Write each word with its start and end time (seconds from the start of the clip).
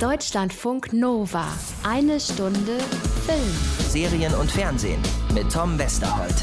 Deutschlandfunk 0.00 0.92
Nova. 0.92 1.46
Eine 1.84 2.18
Stunde 2.18 2.78
Film. 3.24 3.88
Serien 3.88 4.34
und 4.34 4.50
Fernsehen 4.50 5.00
mit 5.32 5.52
Tom 5.52 5.78
Westerholt. 5.78 6.34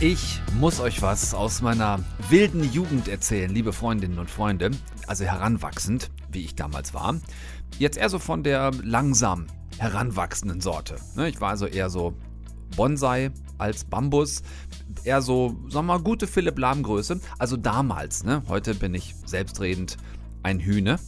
Ich 0.00 0.40
muss 0.60 0.78
euch 0.78 1.02
was 1.02 1.34
aus 1.34 1.60
meiner 1.60 1.98
wilden 2.28 2.62
Jugend 2.72 3.08
erzählen, 3.08 3.50
liebe 3.50 3.72
Freundinnen 3.72 4.20
und 4.20 4.30
Freunde. 4.30 4.70
Also 5.08 5.24
heranwachsend, 5.24 6.12
wie 6.30 6.44
ich 6.44 6.54
damals 6.54 6.94
war. 6.94 7.16
Jetzt 7.80 7.98
eher 7.98 8.08
so 8.08 8.20
von 8.20 8.44
der 8.44 8.70
langsam 8.84 9.48
heranwachsenden 9.78 10.60
Sorte. 10.60 10.96
Ne, 11.16 11.30
ich 11.30 11.40
war 11.40 11.50
also 11.50 11.66
eher 11.66 11.90
so 11.90 12.14
Bonsai 12.76 13.32
als 13.58 13.84
Bambus. 13.84 14.44
Eher 15.02 15.20
so, 15.20 15.48
sagen 15.68 15.86
wir 15.86 15.94
mal, 15.94 16.00
gute 16.00 16.28
Philipp 16.28 16.60
Lahm-Größe. 16.60 17.20
Also 17.40 17.56
damals, 17.56 18.22
ne? 18.22 18.44
Heute 18.46 18.76
bin 18.76 18.94
ich 18.94 19.16
selbstredend 19.26 19.96
ein 20.44 20.60
Hühne. 20.60 21.00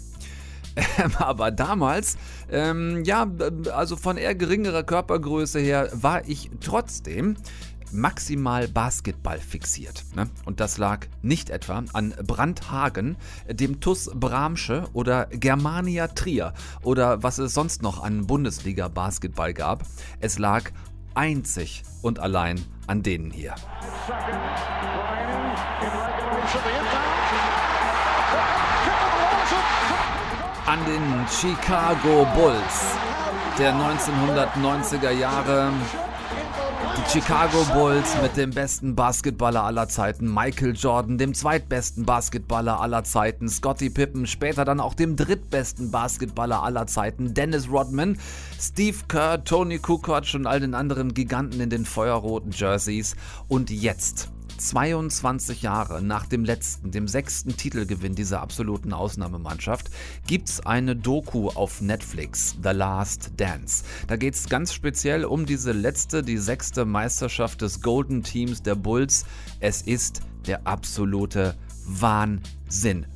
Aber 1.18 1.50
damals, 1.50 2.16
ähm, 2.50 3.04
ja, 3.04 3.26
also 3.72 3.96
von 3.96 4.16
eher 4.16 4.34
geringerer 4.34 4.82
Körpergröße 4.82 5.60
her, 5.60 5.88
war 5.92 6.26
ich 6.28 6.50
trotzdem 6.60 7.36
maximal 7.92 8.66
Basketball 8.68 9.38
fixiert. 9.38 10.04
Ne? 10.14 10.28
Und 10.44 10.60
das 10.60 10.78
lag 10.78 11.06
nicht 11.22 11.48
etwa 11.50 11.84
an 11.92 12.14
Brandhagen, 12.26 13.16
dem 13.48 13.80
TUS 13.80 14.10
Bramsche 14.12 14.88
oder 14.92 15.26
Germania 15.26 16.08
Trier 16.08 16.52
oder 16.82 17.22
was 17.22 17.38
es 17.38 17.54
sonst 17.54 17.82
noch 17.82 18.02
an 18.02 18.26
Bundesliga-Basketball 18.26 19.54
gab. 19.54 19.84
Es 20.20 20.38
lag 20.38 20.70
einzig 21.14 21.84
und 22.02 22.18
allein 22.18 22.60
an 22.86 23.02
denen 23.02 23.30
hier. 23.30 23.54
An 30.66 30.78
den 30.86 31.02
Chicago 31.28 32.26
Bulls 32.34 32.96
der 33.58 33.74
1990er 33.74 35.10
Jahre. 35.10 35.70
Die 36.96 37.10
Chicago 37.10 37.64
Bulls 37.74 38.16
mit 38.22 38.34
dem 38.38 38.48
besten 38.48 38.94
Basketballer 38.94 39.62
aller 39.62 39.88
Zeiten, 39.88 40.32
Michael 40.32 40.74
Jordan, 40.74 41.18
dem 41.18 41.34
zweitbesten 41.34 42.06
Basketballer 42.06 42.80
aller 42.80 43.04
Zeiten, 43.04 43.50
Scottie 43.50 43.90
Pippen, 43.90 44.26
später 44.26 44.64
dann 44.64 44.80
auch 44.80 44.94
dem 44.94 45.16
drittbesten 45.16 45.90
Basketballer 45.90 46.62
aller 46.62 46.86
Zeiten, 46.86 47.34
Dennis 47.34 47.70
Rodman, 47.70 48.18
Steve 48.58 48.96
Kerr, 49.06 49.44
Tony 49.44 49.78
Kukoc 49.78 50.32
und 50.34 50.46
all 50.46 50.60
den 50.60 50.74
anderen 50.74 51.12
Giganten 51.12 51.60
in 51.60 51.68
den 51.68 51.84
feuerroten 51.84 52.52
Jerseys. 52.52 53.16
Und 53.48 53.68
jetzt 53.68 54.30
22 54.64 55.62
Jahre 55.62 56.02
nach 56.02 56.26
dem 56.26 56.44
letzten, 56.44 56.90
dem 56.90 57.06
sechsten 57.06 57.56
Titelgewinn 57.56 58.14
dieser 58.14 58.40
absoluten 58.40 58.92
Ausnahmemannschaft, 58.92 59.90
gibt 60.26 60.48
es 60.48 60.64
eine 60.64 60.96
Doku 60.96 61.48
auf 61.50 61.82
Netflix, 61.82 62.56
The 62.62 62.70
Last 62.70 63.32
Dance. 63.36 63.84
Da 64.06 64.16
geht 64.16 64.34
es 64.34 64.48
ganz 64.48 64.72
speziell 64.72 65.26
um 65.26 65.44
diese 65.44 65.72
letzte, 65.72 66.22
die 66.22 66.38
sechste 66.38 66.86
Meisterschaft 66.86 67.60
des 67.60 67.82
Golden 67.82 68.22
Teams 68.22 68.62
der 68.62 68.74
Bulls. 68.74 69.26
Es 69.60 69.82
ist 69.82 70.22
der 70.46 70.66
absolute 70.66 71.56
Wahnsinn. 71.86 72.63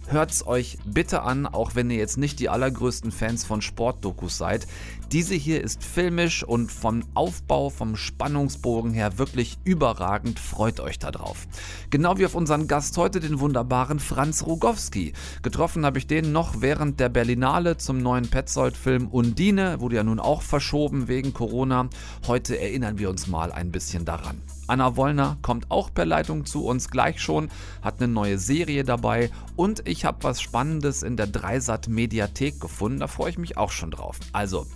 Hört's 0.06 0.46
euch 0.46 0.78
bitte 0.86 1.22
an, 1.22 1.44
auch 1.44 1.74
wenn 1.74 1.90
ihr 1.90 1.98
jetzt 1.98 2.16
nicht 2.16 2.38
die 2.38 2.48
allergrößten 2.48 3.10
Fans 3.10 3.44
von 3.44 3.60
Sportdokus 3.60 4.38
seid. 4.38 4.66
Diese 5.10 5.34
hier 5.34 5.62
ist 5.62 5.84
filmisch 5.84 6.44
und 6.44 6.70
vom 6.70 7.02
Aufbau, 7.14 7.68
vom 7.68 7.96
Spannungsbogen 7.96 8.92
her 8.92 9.18
wirklich 9.18 9.58
überragend. 9.64 10.38
Freut 10.38 10.80
euch 10.80 10.98
darauf. 10.98 11.46
Genau 11.90 12.18
wie 12.18 12.24
auf 12.24 12.34
unseren 12.34 12.68
Gast 12.68 12.96
heute, 12.96 13.20
den 13.20 13.40
wunderbaren 13.40 13.98
Franz 13.98 14.46
Rogowski. 14.46 15.12
Getroffen 15.42 15.84
habe 15.84 15.98
ich 15.98 16.06
den 16.06 16.30
noch 16.30 16.60
während 16.60 17.00
der 17.00 17.08
Berlinale 17.08 17.76
zum 17.76 17.98
neuen 17.98 18.28
Petzold-Film 18.30 19.08
Undine. 19.08 19.80
Wurde 19.80 19.96
ja 19.96 20.04
nun 20.04 20.20
auch 20.20 20.42
verschoben 20.42 21.08
wegen 21.08 21.34
Corona. 21.34 21.90
Heute 22.26 22.58
erinnern 22.58 22.98
wir 22.98 23.10
uns 23.10 23.26
mal 23.26 23.50
ein 23.50 23.72
bisschen 23.72 24.04
daran. 24.04 24.40
Anna 24.68 24.96
Wollner 24.96 25.38
kommt 25.40 25.70
auch 25.70 25.92
per 25.92 26.04
Leitung 26.04 26.44
zu 26.44 26.64
uns 26.64 26.90
gleich 26.90 27.20
schon, 27.20 27.48
hat 27.82 27.96
eine 27.98 28.12
neue 28.12 28.38
Serie 28.38 28.84
dabei 28.84 29.30
und 29.56 29.88
ich 29.88 30.04
habe 30.04 30.22
was 30.22 30.42
Spannendes 30.42 31.02
in 31.02 31.16
der 31.16 31.26
Dreisat 31.26 31.88
Mediathek 31.88 32.60
gefunden. 32.60 33.00
Da 33.00 33.06
freue 33.06 33.30
ich 33.30 33.38
mich 33.38 33.56
auch 33.56 33.72
schon 33.72 33.90
drauf. 33.90 34.18
Also, 34.32 34.66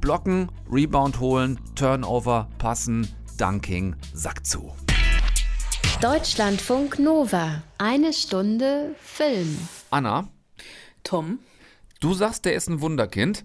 blocken, 0.00 0.50
Rebound 0.70 1.20
holen, 1.20 1.60
Turnover, 1.74 2.48
passen, 2.56 3.06
Dunking, 3.36 3.94
Sack 4.14 4.46
zu. 4.46 4.72
Deutschlandfunk 6.00 6.98
Nova. 6.98 7.62
Eine 7.78 8.12
Stunde 8.12 8.94
Film. 9.00 9.56
Anna, 9.90 10.28
Tom. 11.04 11.38
du 12.00 12.14
sagst, 12.14 12.46
der 12.46 12.54
ist 12.54 12.68
ein 12.68 12.80
Wunderkind. 12.80 13.44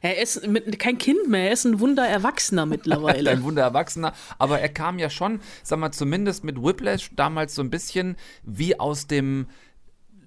Er 0.00 0.20
ist 0.20 0.46
mit, 0.46 0.78
kein 0.78 0.98
Kind 0.98 1.28
mehr, 1.28 1.46
er 1.46 1.52
ist 1.52 1.64
ein 1.64 1.80
Wundererwachsener 1.80 2.62
Ein 2.64 2.68
mittlerweile. 2.68 3.42
Wundererwachsener. 3.42 4.12
Aber 4.38 4.60
er 4.60 4.68
kam 4.68 4.98
ja 4.98 5.10
schon, 5.10 5.40
sag 5.62 5.78
mal, 5.78 5.92
zumindest 5.92 6.44
mit 6.44 6.62
Whiplash 6.62 7.10
damals 7.14 7.54
so 7.54 7.62
ein 7.62 7.70
bisschen 7.70 8.16
wie 8.44 8.78
aus 8.78 9.06
dem 9.06 9.46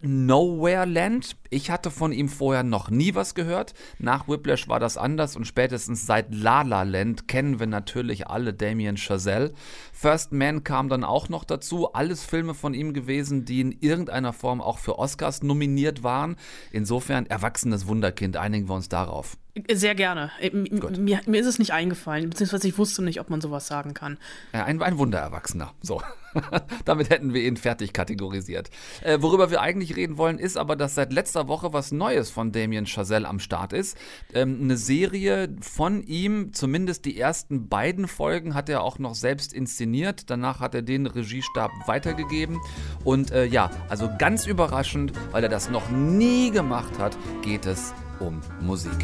Nowhere 0.04 0.86
Land. 0.86 1.36
Ich 1.52 1.70
hatte 1.70 1.92
von 1.92 2.12
ihm 2.12 2.28
vorher 2.28 2.64
noch 2.64 2.90
nie 2.90 3.14
was 3.14 3.36
gehört. 3.36 3.74
Nach 4.00 4.28
Whiplash 4.28 4.68
war 4.68 4.80
das 4.80 4.98
anders 4.98 5.36
und 5.36 5.46
spätestens 5.46 6.08
seit 6.08 6.34
La 6.34 6.64
La 6.64 6.84
Land 6.84 7.28
kennen 7.28 7.60
wir 7.60 7.68
natürlich 7.68 8.28
alle 8.28 8.54
Damien 8.54 8.98
Chazelle. 8.98 9.54
First 9.94 10.32
Man 10.32 10.64
kam 10.64 10.90
dann 10.90 11.04
auch 11.04 11.30
noch 11.30 11.44
dazu. 11.44 11.94
Alles 11.94 12.24
Filme 12.24 12.56
von 12.56 12.74
ihm 12.74 12.94
gewesen, 12.94 13.46
die 13.46 13.62
in 13.62 13.72
irgendeiner 13.72 14.34
Form 14.34 14.60
auch 14.60 14.80
für 14.80 14.98
Oscars 14.98 15.44
nominiert 15.44 16.02
waren. 16.02 16.36
Insofern 16.72 17.28
erwachsenes 17.28 17.86
Wunderkind. 17.86 18.38
Einigen 18.38 18.68
wir 18.68 18.76
uns 18.76 18.90
darauf. 18.90 19.38
Sehr 19.70 19.96
gerne. 19.96 20.32
Äh, 20.40 20.52
Mir, 20.52 21.22
mir 21.26 21.42
ist 21.42 21.48
es 21.48 21.60
nicht 21.60 21.74
eingefallen, 21.74 22.30
beziehungsweise 22.30 22.68
ich 22.68 22.78
wusste 22.78 23.04
nicht, 23.04 23.20
ob 23.20 23.30
man 23.30 23.42
sowas 23.42 23.68
sagen 23.68 23.94
kann. 23.94 24.18
Ja, 24.54 24.64
ein, 24.64 24.82
ein 24.82 24.98
Wundererwachsener. 24.98 25.74
So. 25.82 26.02
Damit 26.86 27.10
hätten 27.10 27.34
wir 27.34 27.44
ihn 27.44 27.58
fertig 27.58 27.92
kategorisiert. 27.92 28.70
Äh, 29.02 29.18
worüber 29.22 29.52
wir 29.52 29.60
eigentlich 29.60 29.98
reden 29.98 30.18
wollen, 30.18 30.40
ist 30.40 30.58
aber, 30.58 30.78
dass 30.78 30.96
seit 30.96 31.12
letzter 31.12 31.50
Woche 31.50 31.74
was 31.74 31.92
Neues 31.92 32.30
von 32.30 32.54
Damien 32.54 32.86
Chazelle 32.86 33.28
am 33.28 33.40
Start 33.40 33.74
ist. 33.74 33.98
Ähm, 34.34 34.60
eine 34.62 34.78
Serie 34.78 35.54
von 35.60 36.02
ihm, 36.04 36.54
zumindest 36.54 37.04
die 37.04 37.20
ersten 37.20 37.68
beiden 37.68 38.08
Folgen, 38.08 38.54
hat 38.54 38.70
er 38.70 38.82
auch 38.84 39.00
noch 39.00 39.16
selbst 39.16 39.52
inszeniert. 39.52 40.30
Danach 40.30 40.62
hat 40.62 40.76
er 40.76 40.82
den 40.82 41.06
Regiestab 41.08 41.72
weitergegeben. 41.88 42.58
Und 43.04 43.32
äh, 43.32 43.44
ja, 43.46 43.70
also 43.90 44.10
ganz 44.18 44.48
überraschend, 44.48 45.12
weil 45.32 45.44
er 45.44 45.50
das 45.50 45.70
noch 45.70 45.90
nie 45.90 46.52
gemacht 46.52 46.98
hat, 47.00 47.18
geht 47.42 47.66
es 47.66 47.94
um 48.22 48.42
Musik. 48.62 49.00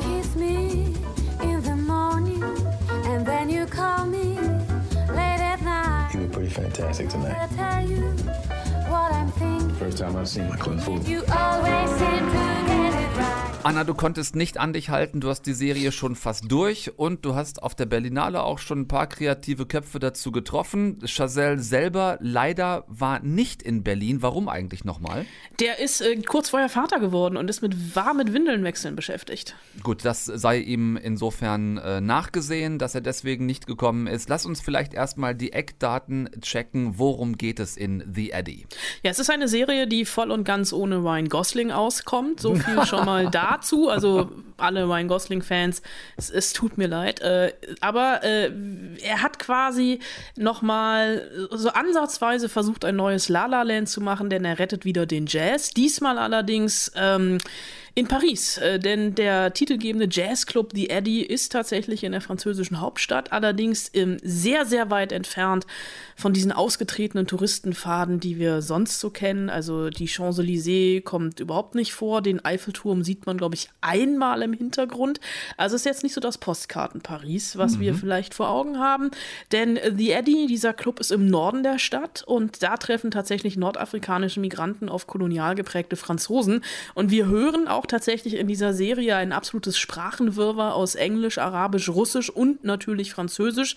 Kiss 0.00 0.36
me 0.36 0.94
in 1.42 1.62
the 1.62 1.76
morning, 1.76 2.42
and 3.06 3.24
then 3.26 3.48
you 3.48 3.66
call 3.66 4.06
me 4.06 4.38
late 5.08 5.40
at 5.52 5.62
night. 5.62 6.10
You 6.14 6.20
were 6.20 6.28
pretty 6.28 6.50
fantastic 6.50 7.08
tonight. 7.08 7.36
I 7.40 7.46
tell 7.54 7.88
you 7.88 8.02
what 8.90 9.12
I'm 9.12 9.30
thinking. 9.32 9.74
First 9.76 9.98
time 9.98 10.16
I've 10.16 10.28
seen 10.28 10.48
my 10.48 10.56
club 10.56 10.80
full. 10.80 11.00
You 11.00 11.24
always 11.32 11.90
seem 11.90 12.26
to 12.26 12.32
get 12.32 12.66
it 12.66 12.68
right. 12.68 12.79
Anna, 13.62 13.84
du 13.84 13.92
konntest 13.92 14.36
nicht 14.36 14.56
an 14.56 14.72
dich 14.72 14.88
halten, 14.88 15.20
du 15.20 15.28
hast 15.28 15.42
die 15.42 15.52
Serie 15.52 15.92
schon 15.92 16.16
fast 16.16 16.50
durch 16.50 16.98
und 16.98 17.26
du 17.26 17.34
hast 17.34 17.62
auf 17.62 17.74
der 17.74 17.84
Berlinale 17.84 18.42
auch 18.42 18.58
schon 18.58 18.80
ein 18.80 18.88
paar 18.88 19.06
kreative 19.06 19.66
Köpfe 19.66 19.98
dazu 19.98 20.32
getroffen. 20.32 20.98
Chazelle 21.04 21.58
selber 21.58 22.16
leider 22.22 22.84
war 22.88 23.20
nicht 23.20 23.62
in 23.62 23.84
Berlin. 23.84 24.22
Warum 24.22 24.48
eigentlich 24.48 24.86
nochmal? 24.86 25.26
Der 25.60 25.78
ist 25.78 26.00
äh, 26.00 26.16
kurz 26.22 26.48
vorher 26.48 26.70
Vater 26.70 27.00
geworden 27.00 27.36
und 27.36 27.50
ist 27.50 27.60
mit 27.60 27.94
war 27.94 28.14
mit 28.14 28.32
Windelnwechseln 28.32 28.96
beschäftigt. 28.96 29.54
Gut, 29.82 30.06
das 30.06 30.24
sei 30.24 30.58
ihm 30.58 30.96
insofern 30.96 31.76
äh, 31.76 32.00
nachgesehen, 32.00 32.78
dass 32.78 32.94
er 32.94 33.02
deswegen 33.02 33.44
nicht 33.44 33.66
gekommen 33.66 34.06
ist. 34.06 34.30
Lass 34.30 34.46
uns 34.46 34.62
vielleicht 34.62 34.94
erstmal 34.94 35.34
die 35.34 35.52
Eckdaten 35.52 36.30
checken. 36.40 36.98
Worum 36.98 37.36
geht 37.36 37.60
es 37.60 37.76
in 37.76 38.02
The 38.10 38.30
Eddie? 38.30 38.66
Ja, 39.02 39.10
es 39.10 39.18
ist 39.18 39.28
eine 39.28 39.48
Serie, 39.48 39.86
die 39.86 40.06
voll 40.06 40.30
und 40.30 40.44
ganz 40.44 40.72
ohne 40.72 40.96
Ryan 40.96 41.28
Gosling 41.28 41.70
auskommt. 41.70 42.40
So 42.40 42.54
viel 42.54 42.82
schon 42.86 43.04
mal 43.04 43.28
dazu. 43.50 43.88
Also 43.88 44.30
alle 44.56 44.84
Ryan 44.84 45.08
Gosling-Fans, 45.08 45.82
es, 46.16 46.30
es 46.30 46.52
tut 46.52 46.78
mir 46.78 46.88
leid. 46.88 47.20
Äh, 47.20 47.52
aber 47.80 48.22
äh, 48.22 48.50
er 49.02 49.22
hat 49.22 49.38
quasi 49.38 50.00
noch 50.36 50.62
mal 50.62 51.30
so 51.50 51.70
ansatzweise 51.70 52.48
versucht, 52.48 52.84
ein 52.84 52.96
neues 52.96 53.28
La 53.28 53.46
La 53.46 53.62
Land 53.62 53.88
zu 53.88 54.00
machen, 54.00 54.30
denn 54.30 54.44
er 54.44 54.58
rettet 54.58 54.84
wieder 54.84 55.06
den 55.06 55.26
Jazz. 55.26 55.70
Diesmal 55.70 56.18
allerdings 56.18 56.92
ähm, 56.96 57.38
in 57.94 58.06
Paris, 58.06 58.58
äh, 58.58 58.78
denn 58.78 59.14
der 59.14 59.52
titelgebende 59.52 60.08
Jazzclub 60.10 60.70
The 60.74 60.90
Eddy 60.90 61.22
ist 61.22 61.52
tatsächlich 61.52 62.04
in 62.04 62.12
der 62.12 62.20
französischen 62.20 62.80
Hauptstadt, 62.80 63.32
allerdings 63.32 63.90
ähm, 63.94 64.18
sehr, 64.22 64.64
sehr 64.64 64.90
weit 64.90 65.12
entfernt 65.12 65.66
von 66.16 66.32
diesen 66.32 66.52
ausgetretenen 66.52 67.26
Touristenpfaden, 67.26 68.20
die 68.20 68.38
wir 68.38 68.62
sonst 68.62 69.00
so 69.00 69.10
kennen. 69.10 69.50
Also 69.50 69.90
die 69.90 70.06
Champs-Élysées 70.06 71.02
kommt 71.02 71.40
überhaupt 71.40 71.74
nicht 71.74 71.92
vor, 71.92 72.22
den 72.22 72.44
Eiffelturm 72.44 73.02
sieht 73.02 73.26
man, 73.26 73.38
glaube 73.38 73.54
ich, 73.54 73.70
einmal 73.80 74.42
im 74.42 74.52
Hintergrund. 74.52 75.18
Also 75.56 75.76
ist 75.76 75.86
jetzt 75.86 76.02
nicht 76.02 76.14
so 76.14 76.20
das 76.20 76.38
Postkarten-Paris, 76.38 77.56
was 77.56 77.80
wir 77.80 77.94
vielleicht 77.94 78.34
vor 78.34 78.50
Augen 78.50 78.78
haben, 78.78 79.10
denn 79.52 79.76
äh, 79.76 79.92
The 79.96 80.12
Eddy, 80.12 80.46
dieser 80.46 80.72
Club 80.72 81.00
ist 81.00 81.10
im 81.10 81.26
Norden 81.26 81.62
der 81.62 81.78
Stadt 81.78 82.22
und 82.26 82.62
da 82.62 82.76
treffen 82.76 83.10
tatsächlich 83.10 83.56
nordafrikanische 83.56 84.40
Migranten 84.40 84.88
auf 84.88 85.06
kolonial 85.06 85.54
geprägte 85.54 85.96
Franzosen 85.96 86.62
und 86.94 87.10
wir 87.10 87.26
hören 87.26 87.66
auch 87.66 87.79
auch 87.80 87.86
tatsächlich 87.86 88.34
in 88.34 88.46
dieser 88.46 88.74
Serie 88.74 89.16
ein 89.16 89.32
absolutes 89.32 89.78
Sprachenwirrwarr 89.78 90.74
aus 90.74 90.96
Englisch, 90.96 91.38
Arabisch, 91.38 91.88
Russisch 91.88 92.28
und 92.28 92.62
natürlich 92.62 93.10
Französisch. 93.10 93.74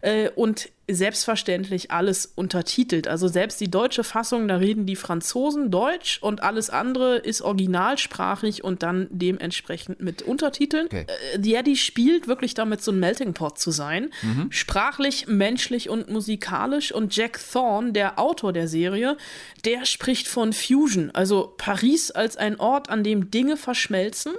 Äh, 0.00 0.30
und 0.30 0.70
selbstverständlich 0.86 1.90
alles 1.90 2.26
untertitelt. 2.26 3.08
Also 3.08 3.26
selbst 3.26 3.60
die 3.60 3.70
deutsche 3.70 4.04
Fassung, 4.04 4.48
da 4.48 4.56
reden 4.56 4.84
die 4.84 4.96
Franzosen 4.96 5.70
Deutsch 5.70 6.18
und 6.20 6.42
alles 6.42 6.68
andere 6.68 7.16
ist 7.16 7.40
originalsprachig 7.40 8.62
und 8.62 8.82
dann 8.82 9.06
dementsprechend 9.10 10.00
mit 10.00 10.22
Untertiteln. 10.22 10.86
Okay. 10.86 11.06
Äh, 11.08 11.38
The 11.40 11.54
Eddie 11.54 11.76
spielt 11.76 12.28
wirklich 12.28 12.54
damit, 12.54 12.82
so 12.82 12.92
ein 12.92 13.00
Melting 13.00 13.32
Pot 13.32 13.58
zu 13.58 13.70
sein. 13.70 14.10
Sprachlich, 14.50 15.26
menschlich 15.26 15.88
und 15.88 16.10
musikalisch. 16.10 16.92
Und 16.92 17.16
Jack 17.16 17.40
Thorne, 17.52 17.92
der 17.92 18.18
Autor 18.18 18.52
der 18.52 18.68
Serie, 18.68 19.16
der 19.64 19.86
spricht 19.86 20.28
von 20.28 20.52
Fusion, 20.52 21.10
also 21.12 21.54
Paris 21.56 22.10
als 22.10 22.36
ein 22.36 22.60
Ort, 22.60 22.90
an 22.90 23.04
dem 23.04 23.30
Dinge 23.30 23.56
verschmelzen. 23.56 24.34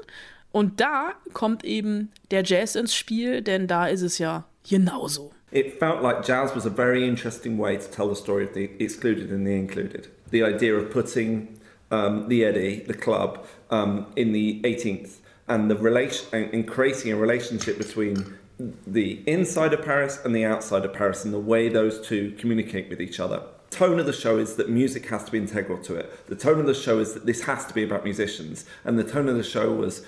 Und 0.52 0.80
da 0.80 1.14
kommt 1.34 1.64
eben 1.64 2.12
der 2.32 2.44
Jazz 2.44 2.76
ins 2.76 2.96
Spiel, 2.96 3.42
denn 3.42 3.68
da 3.68 3.88
ist 3.88 4.02
es 4.02 4.20
ja 4.20 4.46
genauso. 4.68 5.32
It 5.56 5.80
felt 5.80 6.02
like 6.02 6.26
jazz 6.26 6.54
was 6.54 6.66
a 6.66 6.70
very 6.70 7.08
interesting 7.08 7.58
way 7.58 7.78
to 7.78 7.88
tell 7.88 8.10
the 8.10 8.16
story 8.18 8.44
of 8.44 8.54
the 8.54 8.72
excluded 8.78 9.32
and 9.32 9.48
the 9.48 9.54
included. 9.54 10.10
The 10.30 10.44
idea 10.44 10.76
of 10.76 10.92
putting 10.92 11.58
um, 11.92 12.28
the 12.28 12.44
Eddie, 12.44 12.82
the 12.82 12.94
club, 12.94 13.48
um, 13.70 14.08
in 14.18 14.34
the 14.34 14.62
18th 14.64 15.20
and 15.48 15.72
the 15.72 15.78
relation 15.78 16.52
and, 16.52 16.68
creating 16.68 17.14
a 17.14 17.16
relationship 17.16 17.78
between 17.78 18.38
the 18.86 19.24
inside 19.26 19.72
of 19.72 19.86
Paris 19.86 20.20
and 20.26 20.36
the 20.36 20.44
outside 20.44 20.84
of 20.84 20.92
Paris 20.92 21.24
and 21.24 21.34
the 21.34 21.40
way 21.40 21.70
those 21.70 22.06
two 22.06 22.36
communicate 22.38 22.90
with 22.90 23.00
each 23.00 23.22
other. 23.22 23.42
Tone 23.70 23.98
of 23.98 24.06
the 24.06 24.14
show 24.14 24.38
is 24.38 24.58
that 24.58 24.70
music 24.70 25.06
has 25.06 25.24
to 25.24 25.32
be 25.32 25.38
integral 25.38 25.78
to 25.84 25.96
it. 25.96 26.28
The 26.28 26.36
tone 26.36 26.60
of 26.60 26.66
the 26.66 26.74
show 26.74 27.00
is 27.00 27.14
that 27.14 27.26
this 27.26 27.44
has 27.44 27.66
to 27.68 27.74
be 27.74 27.84
about 27.84 28.04
musicians, 28.04 28.66
and 28.84 29.00
the 29.00 29.04
tone 29.06 29.30
of 29.30 29.36
the 29.36 29.44
show 29.44 29.72
was 29.72 30.06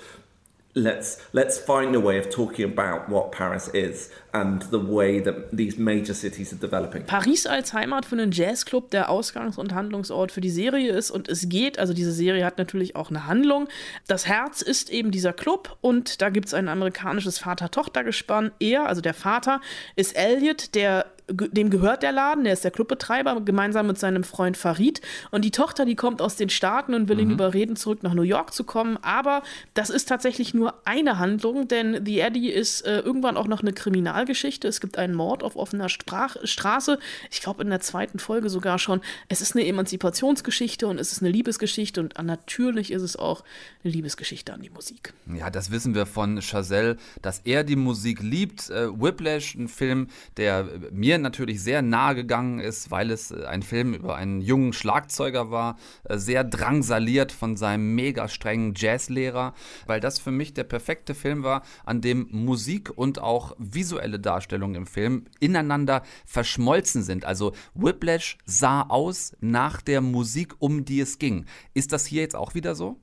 let's 0.74 1.20
let's 1.32 1.58
find 1.58 1.94
a 1.94 2.00
way 2.00 2.18
of 2.18 2.30
talking 2.30 2.64
about 2.64 3.08
what 3.08 3.32
Paris 3.32 3.68
is 3.68 4.10
and 4.32 4.64
the 4.70 4.80
way 4.80 5.20
that 5.22 5.56
these 5.56 5.80
major 5.80 6.14
cities 6.14 6.52
are 6.52 6.60
developing. 6.60 7.04
Paris 7.04 7.46
als 7.46 7.72
Heimat 7.72 8.06
für 8.06 8.16
einen 8.16 8.32
Jazzclub 8.32 8.90
der 8.90 9.10
Ausgangs- 9.10 9.58
und 9.58 9.74
Handlungsort 9.74 10.32
für 10.32 10.40
die 10.40 10.50
Serie 10.50 10.92
ist 10.92 11.10
und 11.10 11.28
es 11.28 11.48
geht, 11.48 11.78
also 11.78 11.94
diese 11.94 12.12
Serie 12.12 12.44
hat 12.44 12.58
natürlich 12.58 12.96
auch 12.96 13.10
eine 13.10 13.26
Handlung. 13.26 13.68
Das 14.06 14.26
Herz 14.26 14.62
ist 14.62 14.90
eben 14.90 15.10
dieser 15.10 15.32
Club 15.32 15.76
und 15.80 16.20
da 16.20 16.30
gibt 16.30 16.48
es 16.48 16.54
ein 16.54 16.68
amerikanisches 16.68 17.38
Vater-Tochter-Gespann. 17.38 18.52
Er, 18.60 18.86
also 18.86 19.00
der 19.00 19.14
Vater, 19.14 19.60
ist 19.96 20.16
Elliot, 20.16 20.74
der 20.74 21.06
dem 21.30 21.70
gehört 21.70 22.02
der 22.02 22.12
Laden, 22.12 22.44
der 22.44 22.54
ist 22.54 22.64
der 22.64 22.70
Clubbetreiber, 22.70 23.40
gemeinsam 23.42 23.86
mit 23.86 23.98
seinem 23.98 24.24
Freund 24.24 24.56
Farid. 24.56 25.00
Und 25.30 25.44
die 25.44 25.50
Tochter, 25.50 25.84
die 25.84 25.94
kommt 25.94 26.22
aus 26.22 26.36
den 26.36 26.48
Staaten 26.48 26.94
und 26.94 27.08
will 27.08 27.20
ihn 27.20 27.30
überreden, 27.30 27.76
zurück 27.76 28.02
nach 28.02 28.14
New 28.14 28.22
York 28.22 28.54
zu 28.54 28.64
kommen. 28.64 28.98
Aber 29.02 29.42
das 29.74 29.90
ist 29.90 30.08
tatsächlich 30.08 30.54
nur 30.54 30.74
eine 30.84 31.18
Handlung, 31.18 31.68
denn 31.68 32.04
The 32.04 32.20
Eddie 32.20 32.48
ist 32.48 32.82
äh, 32.86 33.00
irgendwann 33.00 33.36
auch 33.36 33.46
noch 33.46 33.60
eine 33.60 33.72
Kriminalgeschichte. 34.28 34.68
Es 34.68 34.80
gibt 34.80 34.98
einen 34.98 35.14
Mord 35.14 35.42
auf 35.42 35.56
offener 35.56 35.88
Sprach 35.88 36.36
Straße. 36.44 36.98
Ich 37.30 37.40
glaube, 37.40 37.62
in 37.62 37.70
der 37.70 37.80
zweiten 37.80 38.18
Folge 38.18 38.50
sogar 38.50 38.78
schon. 38.78 39.00
Es 39.28 39.40
ist 39.40 39.56
eine 39.56 39.66
Emanzipationsgeschichte 39.66 40.86
und 40.86 40.98
es 40.98 41.12
ist 41.12 41.22
eine 41.22 41.30
Liebesgeschichte. 41.30 42.00
Und 42.00 42.14
natürlich 42.22 42.92
ist 42.92 43.02
es 43.02 43.16
auch 43.16 43.42
eine 43.82 43.92
Liebesgeschichte 43.92 44.52
an 44.52 44.60
die 44.60 44.70
Musik. 44.70 45.14
Ja, 45.34 45.50
das 45.50 45.70
wissen 45.70 45.94
wir 45.94 46.06
von 46.06 46.40
Chazelle, 46.42 46.96
dass 47.22 47.40
er 47.44 47.64
die 47.64 47.76
Musik 47.76 48.20
liebt. 48.22 48.70
Äh, 48.70 48.88
Whiplash, 49.00 49.54
ein 49.54 49.68
Film, 49.68 50.08
der 50.36 50.60
äh, 50.60 50.64
mir 50.92 51.18
natürlich 51.18 51.62
sehr 51.62 51.82
nahe 51.82 52.14
gegangen 52.14 52.60
ist, 52.60 52.90
weil 52.90 53.10
es 53.10 53.30
äh, 53.30 53.44
ein 53.46 53.62
Film 53.62 53.94
über 53.94 54.16
einen 54.16 54.40
jungen 54.40 54.72
Schlagzeuger 54.72 55.50
war, 55.50 55.78
sehr 56.08 56.44
drangsaliert 56.44 57.32
von 57.32 57.56
seinem 57.56 57.94
mega 57.94 58.28
strengen 58.28 58.74
Jazzlehrer, 58.76 59.54
weil 59.86 60.00
das 60.00 60.18
für 60.18 60.30
mich 60.30 60.52
der 60.54 60.64
perfekte 60.64 61.14
Film 61.14 61.42
war, 61.42 61.62
an 61.84 62.00
dem 62.00 62.28
Musik 62.30 62.90
und 62.94 63.20
auch 63.20 63.54
visuelle 63.58 64.07
Darstellung 64.16 64.74
im 64.74 64.86
Film 64.86 65.26
ineinander 65.40 66.02
verschmolzen 66.24 67.02
sind. 67.02 67.26
Also 67.26 67.52
Whiplash 67.74 68.38
sah 68.46 68.82
aus 68.82 69.36
nach 69.40 69.82
der 69.82 70.00
Musik, 70.00 70.54
um 70.58 70.84
die 70.84 71.00
es 71.00 71.18
ging. 71.18 71.44
Ist 71.74 71.92
das 71.92 72.06
hier 72.06 72.22
jetzt 72.22 72.36
auch 72.36 72.54
wieder 72.54 72.74
so? 72.74 72.98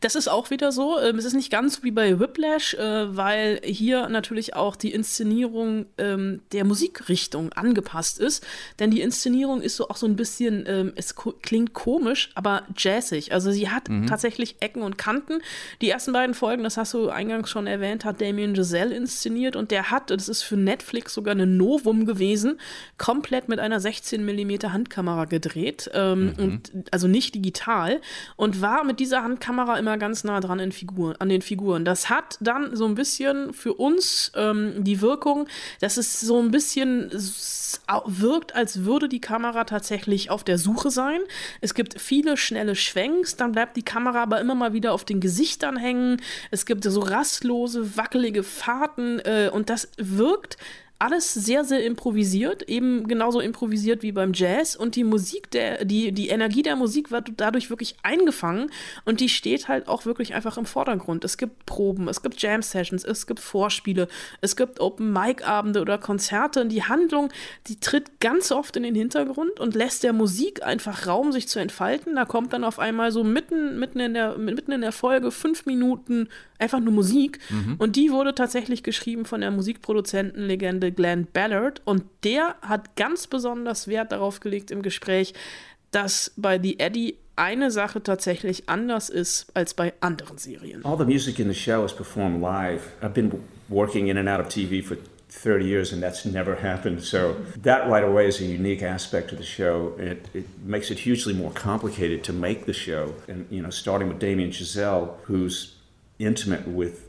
Das 0.00 0.14
ist 0.14 0.28
auch 0.28 0.50
wieder 0.50 0.72
so. 0.72 1.00
Ähm, 1.00 1.18
Es 1.18 1.24
ist 1.24 1.34
nicht 1.34 1.50
ganz 1.50 1.82
wie 1.82 1.90
bei 1.90 2.18
Whiplash, 2.18 2.74
äh, 2.74 3.16
weil 3.16 3.60
hier 3.64 4.08
natürlich 4.08 4.54
auch 4.54 4.76
die 4.76 4.92
Inszenierung 4.92 5.86
ähm, 5.98 6.42
der 6.52 6.64
Musikrichtung 6.64 7.52
angepasst 7.52 8.18
ist. 8.18 8.46
Denn 8.78 8.90
die 8.90 9.00
Inszenierung 9.00 9.62
ist 9.62 9.76
so 9.76 9.88
auch 9.88 9.96
so 9.96 10.06
ein 10.06 10.16
bisschen, 10.16 10.64
ähm, 10.66 10.92
es 10.96 11.14
klingt 11.42 11.72
komisch, 11.72 12.30
aber 12.34 12.64
jazzig. 12.76 13.32
Also 13.32 13.50
sie 13.50 13.70
hat 13.70 13.88
tatsächlich 14.06 14.56
Ecken 14.60 14.82
und 14.82 14.98
Kanten. 14.98 15.40
Die 15.80 15.90
ersten 15.90 16.12
beiden 16.12 16.34
Folgen, 16.34 16.64
das 16.64 16.76
hast 16.76 16.94
du 16.94 17.08
eingangs 17.08 17.50
schon 17.50 17.66
erwähnt, 17.66 18.04
hat 18.04 18.20
Damien 18.20 18.54
Giselle 18.54 18.94
inszeniert 18.94 19.56
und 19.56 19.70
der 19.70 19.90
hat, 19.90 20.10
das 20.10 20.28
ist 20.28 20.42
für 20.42 20.56
Netflix 20.56 21.14
sogar 21.14 21.32
eine 21.32 21.46
Novum 21.46 22.06
gewesen, 22.06 22.60
komplett 22.98 23.48
mit 23.48 23.58
einer 23.58 23.80
16 23.80 24.24
mm 24.24 24.72
Handkamera 24.72 25.24
gedreht. 25.24 25.90
Ähm, 25.94 26.34
und, 26.36 26.72
also 26.90 27.08
nicht 27.08 27.34
digital. 27.34 28.00
Und 28.36 28.60
war 28.60 28.84
mit 28.84 29.00
dieser 29.00 29.22
Handkamera 29.22 29.43
immer 29.78 29.98
ganz 29.98 30.24
nah 30.24 30.40
dran 30.40 30.58
Figuren, 30.72 31.16
an 31.18 31.28
den 31.28 31.42
Figuren. 31.42 31.84
Das 31.84 32.08
hat 32.08 32.38
dann 32.40 32.74
so 32.74 32.86
ein 32.86 32.94
bisschen 32.94 33.52
für 33.52 33.74
uns 33.74 34.32
ähm, 34.34 34.84
die 34.84 35.00
Wirkung, 35.00 35.48
dass 35.80 35.96
es 35.96 36.20
so 36.20 36.40
ein 36.40 36.50
bisschen 36.50 37.10
wirkt, 38.06 38.54
als 38.54 38.84
würde 38.84 39.08
die 39.08 39.20
Kamera 39.20 39.64
tatsächlich 39.64 40.30
auf 40.30 40.44
der 40.44 40.58
Suche 40.58 40.90
sein. 40.90 41.20
Es 41.60 41.74
gibt 41.74 42.00
viele 42.00 42.36
schnelle 42.36 42.76
Schwenks, 42.76 43.36
dann 43.36 43.52
bleibt 43.52 43.76
die 43.76 43.82
Kamera 43.82 44.22
aber 44.22 44.40
immer 44.40 44.54
mal 44.54 44.72
wieder 44.72 44.92
auf 44.92 45.04
den 45.04 45.20
Gesichtern 45.20 45.76
hängen. 45.76 46.20
Es 46.50 46.66
gibt 46.66 46.84
so 46.84 47.00
rastlose, 47.00 47.96
wackelige 47.96 48.42
Fahrten 48.42 49.18
äh, 49.20 49.50
und 49.52 49.70
das 49.70 49.88
wirkt 49.96 50.56
alles 50.98 51.34
sehr, 51.34 51.64
sehr 51.64 51.84
improvisiert, 51.84 52.62
eben 52.62 53.08
genauso 53.08 53.40
improvisiert 53.40 54.02
wie 54.02 54.12
beim 54.12 54.32
Jazz 54.32 54.76
und 54.76 54.94
die 54.94 55.02
Musik, 55.02 55.50
der, 55.50 55.84
die, 55.84 56.12
die 56.12 56.28
Energie 56.28 56.62
der 56.62 56.76
Musik 56.76 57.10
wird 57.10 57.32
dadurch 57.36 57.68
wirklich 57.68 57.96
eingefangen 58.02 58.70
und 59.04 59.20
die 59.20 59.28
steht 59.28 59.66
halt 59.66 59.88
auch 59.88 60.06
wirklich 60.06 60.34
einfach 60.34 60.56
im 60.56 60.66
Vordergrund. 60.66 61.24
Es 61.24 61.36
gibt 61.36 61.66
Proben, 61.66 62.08
es 62.08 62.22
gibt 62.22 62.40
Jam-Sessions, 62.40 63.04
es 63.04 63.26
gibt 63.26 63.40
Vorspiele, 63.40 64.06
es 64.40 64.54
gibt 64.54 64.80
Open-Mic-Abende 64.80 65.80
oder 65.80 65.98
Konzerte 65.98 66.60
und 66.60 66.68
die 66.68 66.84
Handlung, 66.84 67.30
die 67.66 67.80
tritt 67.80 68.20
ganz 68.20 68.52
oft 68.52 68.76
in 68.76 68.84
den 68.84 68.94
Hintergrund 68.94 69.58
und 69.58 69.74
lässt 69.74 70.04
der 70.04 70.12
Musik 70.12 70.64
einfach 70.64 71.08
Raum, 71.08 71.32
sich 71.32 71.48
zu 71.48 71.58
entfalten. 71.58 72.14
Da 72.14 72.24
kommt 72.24 72.52
dann 72.52 72.62
auf 72.62 72.78
einmal 72.78 73.10
so 73.10 73.24
mitten, 73.24 73.80
mitten, 73.80 73.98
in, 73.98 74.14
der, 74.14 74.38
mitten 74.38 74.70
in 74.70 74.82
der 74.82 74.92
Folge 74.92 75.32
fünf 75.32 75.66
Minuten 75.66 76.28
einfach 76.58 76.80
nur 76.80 76.92
Musik 76.92 77.40
und 77.78 77.96
die 77.96 78.12
wurde 78.12 78.34
tatsächlich 78.34 78.82
geschrieben 78.82 79.24
von 79.24 79.40
der 79.40 79.50
Musikproduzentenlegende 79.50 80.83
Glenn 80.92 81.26
Ballard 81.32 81.82
und 81.84 82.04
der 82.24 82.56
hat 82.62 82.96
ganz 82.96 83.26
besonders 83.26 83.88
Wert 83.88 84.12
darauf 84.12 84.40
gelegt 84.40 84.70
im 84.70 84.82
Gespräch, 84.82 85.34
dass 85.90 86.32
bei 86.36 86.58
The 86.60 86.78
Eddie 86.78 87.16
eine 87.36 87.70
Sache 87.70 88.02
tatsächlich 88.02 88.68
anders 88.68 89.08
ist 89.08 89.46
als 89.54 89.74
bei 89.74 89.92
anderen 90.00 90.38
Serien. 90.38 90.84
All 90.84 90.96
the 90.98 91.04
music 91.04 91.38
in 91.38 91.48
the 91.48 91.54
show 91.54 91.84
is 91.84 91.92
performed 91.92 92.40
live. 92.40 92.82
I've 93.02 93.14
been 93.14 93.32
working 93.68 94.08
in 94.08 94.18
and 94.18 94.28
out 94.28 94.40
of 94.40 94.48
TV 94.48 94.84
for 94.84 94.96
30 95.28 95.64
years, 95.64 95.92
and 95.92 96.02
that's 96.02 96.24
never 96.24 96.54
happened. 96.54 97.02
So 97.02 97.36
that 97.62 97.88
right 97.88 98.04
away 98.04 98.28
is 98.28 98.40
a 98.40 98.44
unique 98.44 98.82
aspect 98.82 99.32
of 99.32 99.38
the 99.38 99.44
show. 99.44 99.94
It, 99.98 100.28
it 100.32 100.46
makes 100.64 100.90
it 100.90 101.00
hugely 101.00 101.34
more 101.34 101.50
complicated 101.50 102.22
to 102.24 102.32
make 102.32 102.66
the 102.66 102.72
show. 102.72 103.14
And 103.28 103.46
you 103.50 103.60
know, 103.60 103.70
starting 103.70 104.08
with 104.08 104.20
Damien 104.20 104.50
Chazelle, 104.50 105.16
who's 105.24 105.74
intimate 106.18 106.68
with 106.68 107.08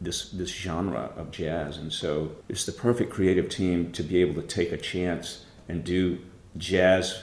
this 0.00 0.30
this 0.30 0.50
genre 0.50 1.12
of 1.16 1.30
jazz, 1.30 1.78
and 1.78 1.92
so 1.92 2.36
it's 2.48 2.66
the 2.66 2.72
perfect 2.72 3.10
creative 3.10 3.48
team 3.48 3.92
to 3.92 4.02
be 4.02 4.20
able 4.20 4.40
to 4.40 4.46
take 4.46 4.72
a 4.72 4.76
chance 4.76 5.44
and 5.68 5.84
do 5.84 6.18
jazz 6.56 7.22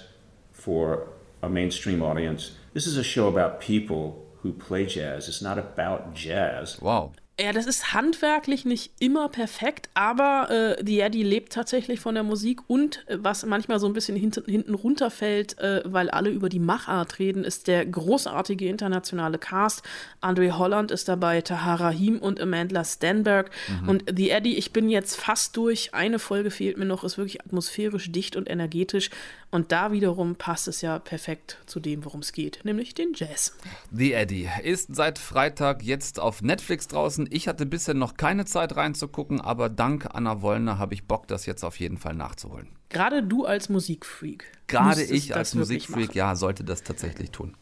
for 0.51 1.07
a 1.41 1.49
mainstream 1.49 2.01
audience. 2.01 2.51
This 2.73 2.87
is 2.87 2.97
a 2.97 3.03
show 3.03 3.27
about 3.27 3.59
people 3.61 4.25
who 4.41 4.53
play 4.53 4.85
jazz. 4.85 5.27
It's 5.27 5.41
not 5.41 5.57
about 5.57 6.13
jazz. 6.13 6.81
Wow. 6.81 7.13
Ja, 7.39 7.51
das 7.51 7.65
ist 7.65 7.93
handwerklich 7.93 8.63
nicht 8.63 8.91
immer 8.99 9.27
perfekt, 9.27 9.89
aber 9.95 10.51
äh, 10.51 10.83
The 10.85 10.99
Eddie 10.99 11.23
lebt 11.23 11.51
tatsächlich 11.51 11.99
von 11.99 12.13
der 12.13 12.23
Musik 12.23 12.61
und 12.67 13.03
äh, 13.07 13.17
was 13.19 13.43
manchmal 13.43 13.79
so 13.79 13.87
ein 13.87 13.93
bisschen 13.93 14.15
hinten, 14.15 14.43
hinten 14.45 14.75
runterfällt, 14.75 15.57
äh, 15.57 15.81
weil 15.83 16.11
alle 16.11 16.29
über 16.29 16.47
die 16.47 16.59
Machart 16.59 17.17
reden, 17.17 17.43
ist 17.43 17.67
der 17.67 17.87
großartige 17.87 18.67
internationale 18.67 19.39
Cast. 19.39 19.81
Andre 20.21 20.59
Holland 20.59 20.91
ist 20.91 21.07
dabei, 21.07 21.41
Tahar 21.41 21.81
Rahim 21.81 22.19
und 22.19 22.39
Amanda 22.39 22.83
Stenberg. 22.85 23.49
Und 23.87 24.03
The 24.15 24.29
Eddie, 24.29 24.55
ich 24.55 24.71
bin 24.71 24.89
jetzt 24.89 25.15
fast 25.15 25.57
durch. 25.57 25.95
Eine 25.95 26.19
Folge 26.19 26.51
fehlt 26.51 26.77
mir 26.77 26.85
noch, 26.85 27.03
ist 27.03 27.17
wirklich 27.17 27.41
atmosphärisch 27.41 28.11
dicht 28.11 28.35
und 28.35 28.47
energetisch. 28.47 29.09
Und 29.53 29.71
da 29.71 29.91
wiederum 29.91 30.35
passt 30.35 30.67
es 30.67 30.81
ja 30.81 30.97
perfekt 30.97 31.59
zu 31.67 31.79
dem, 31.79 32.05
worum 32.05 32.21
es 32.21 32.31
geht, 32.31 32.61
nämlich 32.63 32.95
den 32.95 33.13
Jazz. 33.13 33.55
The 33.91 34.13
Eddie 34.13 34.49
ist 34.63 34.95
seit 34.95 35.19
Freitag 35.19 35.83
jetzt 35.83 36.19
auf 36.19 36.41
Netflix 36.41 36.87
draußen. 36.87 37.29
Ich 37.29 37.47
hatte 37.47 37.67
bisher 37.67 37.93
noch 37.93 38.17
keine 38.17 38.45
Zeit 38.45 38.75
reinzugucken, 38.75 39.39
aber 39.39 39.69
dank 39.69 40.07
Anna 40.11 40.41
Wollner 40.41 40.79
habe 40.79 40.95
ich 40.95 41.05
Bock, 41.05 41.27
das 41.27 41.45
jetzt 41.45 41.63
auf 41.63 41.79
jeden 41.79 41.99
Fall 41.99 42.15
nachzuholen. 42.15 42.69
Gerade 42.89 43.21
du 43.21 43.45
als 43.45 43.69
Musikfreak. 43.69 44.43
Gerade 44.65 45.03
ich 45.03 45.35
als 45.35 45.53
Musikfreak, 45.53 46.15
ja, 46.15 46.35
sollte 46.35 46.63
das 46.63 46.81
tatsächlich 46.81 47.29
tun. 47.29 47.55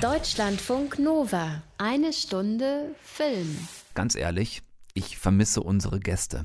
Deutschlandfunk 0.00 0.98
Nova. 0.98 1.62
Eine 1.78 2.12
Stunde 2.12 2.96
Film. 3.00 3.56
Ganz 3.94 4.16
ehrlich, 4.16 4.64
ich 4.94 5.16
vermisse 5.16 5.62
unsere 5.62 6.00
Gäste. 6.00 6.44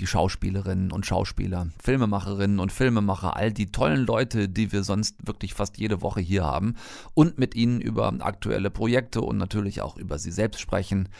Die 0.00 0.06
Schauspielerinnen 0.06 0.92
und 0.92 1.04
Schauspieler, 1.04 1.68
Filmemacherinnen 1.78 2.58
und 2.58 2.72
Filmemacher, 2.72 3.36
all 3.36 3.52
die 3.52 3.70
tollen 3.70 4.06
Leute, 4.06 4.48
die 4.48 4.72
wir 4.72 4.82
sonst 4.82 5.26
wirklich 5.26 5.52
fast 5.52 5.76
jede 5.76 6.00
Woche 6.00 6.20
hier 6.20 6.42
haben 6.44 6.76
und 7.12 7.38
mit 7.38 7.54
ihnen 7.54 7.82
über 7.82 8.10
aktuelle 8.20 8.70
Projekte 8.70 9.20
und 9.20 9.36
natürlich 9.36 9.82
auch 9.82 9.98
über 9.98 10.18
sie 10.18 10.32
selbst 10.32 10.60
sprechen. 10.60 11.10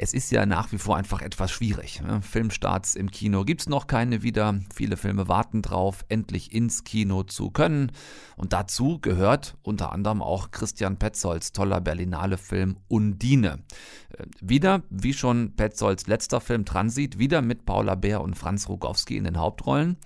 Es 0.00 0.14
ist 0.14 0.30
ja 0.30 0.46
nach 0.46 0.70
wie 0.70 0.78
vor 0.78 0.96
einfach 0.96 1.22
etwas 1.22 1.50
schwierig. 1.50 2.00
Ne? 2.00 2.22
Filmstarts 2.22 2.94
im 2.94 3.10
Kino 3.10 3.44
gibt 3.44 3.62
es 3.62 3.68
noch 3.68 3.88
keine 3.88 4.22
wieder. 4.22 4.60
Viele 4.72 4.96
Filme 4.96 5.26
warten 5.26 5.60
drauf, 5.60 6.04
endlich 6.08 6.54
ins 6.54 6.84
Kino 6.84 7.24
zu 7.24 7.50
können. 7.50 7.90
Und 8.36 8.52
dazu 8.52 9.00
gehört 9.00 9.56
unter 9.62 9.92
anderem 9.92 10.22
auch 10.22 10.52
Christian 10.52 10.98
Petzolds 10.98 11.50
toller 11.50 11.80
Berlinale-Film 11.80 12.76
Undine. 12.86 13.64
Äh, 14.16 14.26
wieder, 14.40 14.82
wie 14.88 15.12
schon 15.12 15.56
Petzolds 15.56 16.06
letzter 16.06 16.40
Film 16.40 16.64
Transit, 16.64 17.18
wieder 17.18 17.42
mit 17.42 17.66
Paula 17.66 17.96
Bär 17.96 18.20
und 18.20 18.38
Franz 18.38 18.68
Rogowski 18.68 19.16
in 19.16 19.24
den 19.24 19.38
Hauptrollen. 19.38 19.96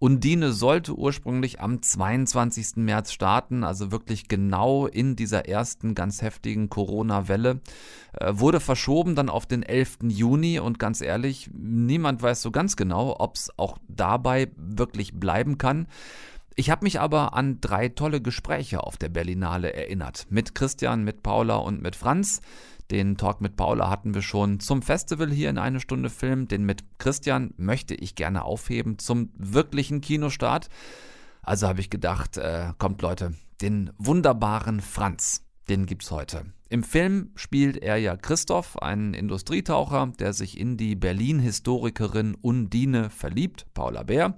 Undine 0.00 0.52
sollte 0.52 0.94
ursprünglich 0.94 1.60
am 1.60 1.82
22. 1.82 2.76
März 2.76 3.12
starten, 3.12 3.64
also 3.64 3.92
wirklich 3.92 4.28
genau 4.28 4.86
in 4.86 5.14
dieser 5.14 5.46
ersten 5.46 5.94
ganz 5.94 6.22
heftigen 6.22 6.70
Corona-Welle. 6.70 7.60
Äh, 8.14 8.32
wurde 8.32 8.60
verschoben 8.60 9.14
dann 9.14 9.28
auf 9.28 9.44
den 9.44 9.62
11. 9.62 9.98
Juni 10.04 10.58
und 10.58 10.78
ganz 10.78 11.02
ehrlich, 11.02 11.50
niemand 11.52 12.22
weiß 12.22 12.40
so 12.40 12.50
ganz 12.50 12.76
genau, 12.76 13.14
ob 13.18 13.36
es 13.36 13.52
auch 13.58 13.76
dabei 13.88 14.50
wirklich 14.56 15.20
bleiben 15.20 15.58
kann. 15.58 15.86
Ich 16.56 16.70
habe 16.70 16.84
mich 16.84 16.98
aber 16.98 17.34
an 17.34 17.60
drei 17.60 17.90
tolle 17.90 18.22
Gespräche 18.22 18.82
auf 18.82 18.96
der 18.96 19.10
Berlinale 19.10 19.74
erinnert. 19.74 20.26
Mit 20.30 20.54
Christian, 20.54 21.04
mit 21.04 21.22
Paula 21.22 21.56
und 21.56 21.82
mit 21.82 21.94
Franz. 21.94 22.40
Den 22.90 23.16
Talk 23.16 23.40
mit 23.40 23.56
Paula 23.56 23.88
hatten 23.88 24.14
wir 24.14 24.22
schon 24.22 24.58
zum 24.58 24.82
Festival 24.82 25.30
hier 25.30 25.48
in 25.48 25.58
eine 25.58 25.78
Stunde 25.78 26.10
Film. 26.10 26.48
Den 26.48 26.64
mit 26.64 26.82
Christian 26.98 27.54
möchte 27.56 27.94
ich 27.94 28.16
gerne 28.16 28.44
aufheben 28.44 28.98
zum 28.98 29.30
wirklichen 29.36 30.00
Kinostart. 30.00 30.68
Also 31.42 31.68
habe 31.68 31.80
ich 31.80 31.88
gedacht, 31.88 32.36
äh, 32.36 32.72
kommt 32.78 33.00
Leute, 33.02 33.34
den 33.60 33.90
wunderbaren 33.98 34.80
Franz, 34.80 35.46
den 35.68 35.86
gibt's 35.86 36.10
heute. 36.10 36.46
Im 36.68 36.82
Film 36.82 37.30
spielt 37.36 37.76
er 37.76 37.96
ja 37.96 38.16
Christoph, 38.16 38.76
einen 38.80 39.14
Industrietaucher, 39.14 40.12
der 40.18 40.32
sich 40.32 40.58
in 40.58 40.76
die 40.76 40.96
Berlin-Historikerin 40.96 42.34
Undine 42.34 43.10
verliebt, 43.10 43.66
Paula 43.72 44.02
Bär. 44.02 44.36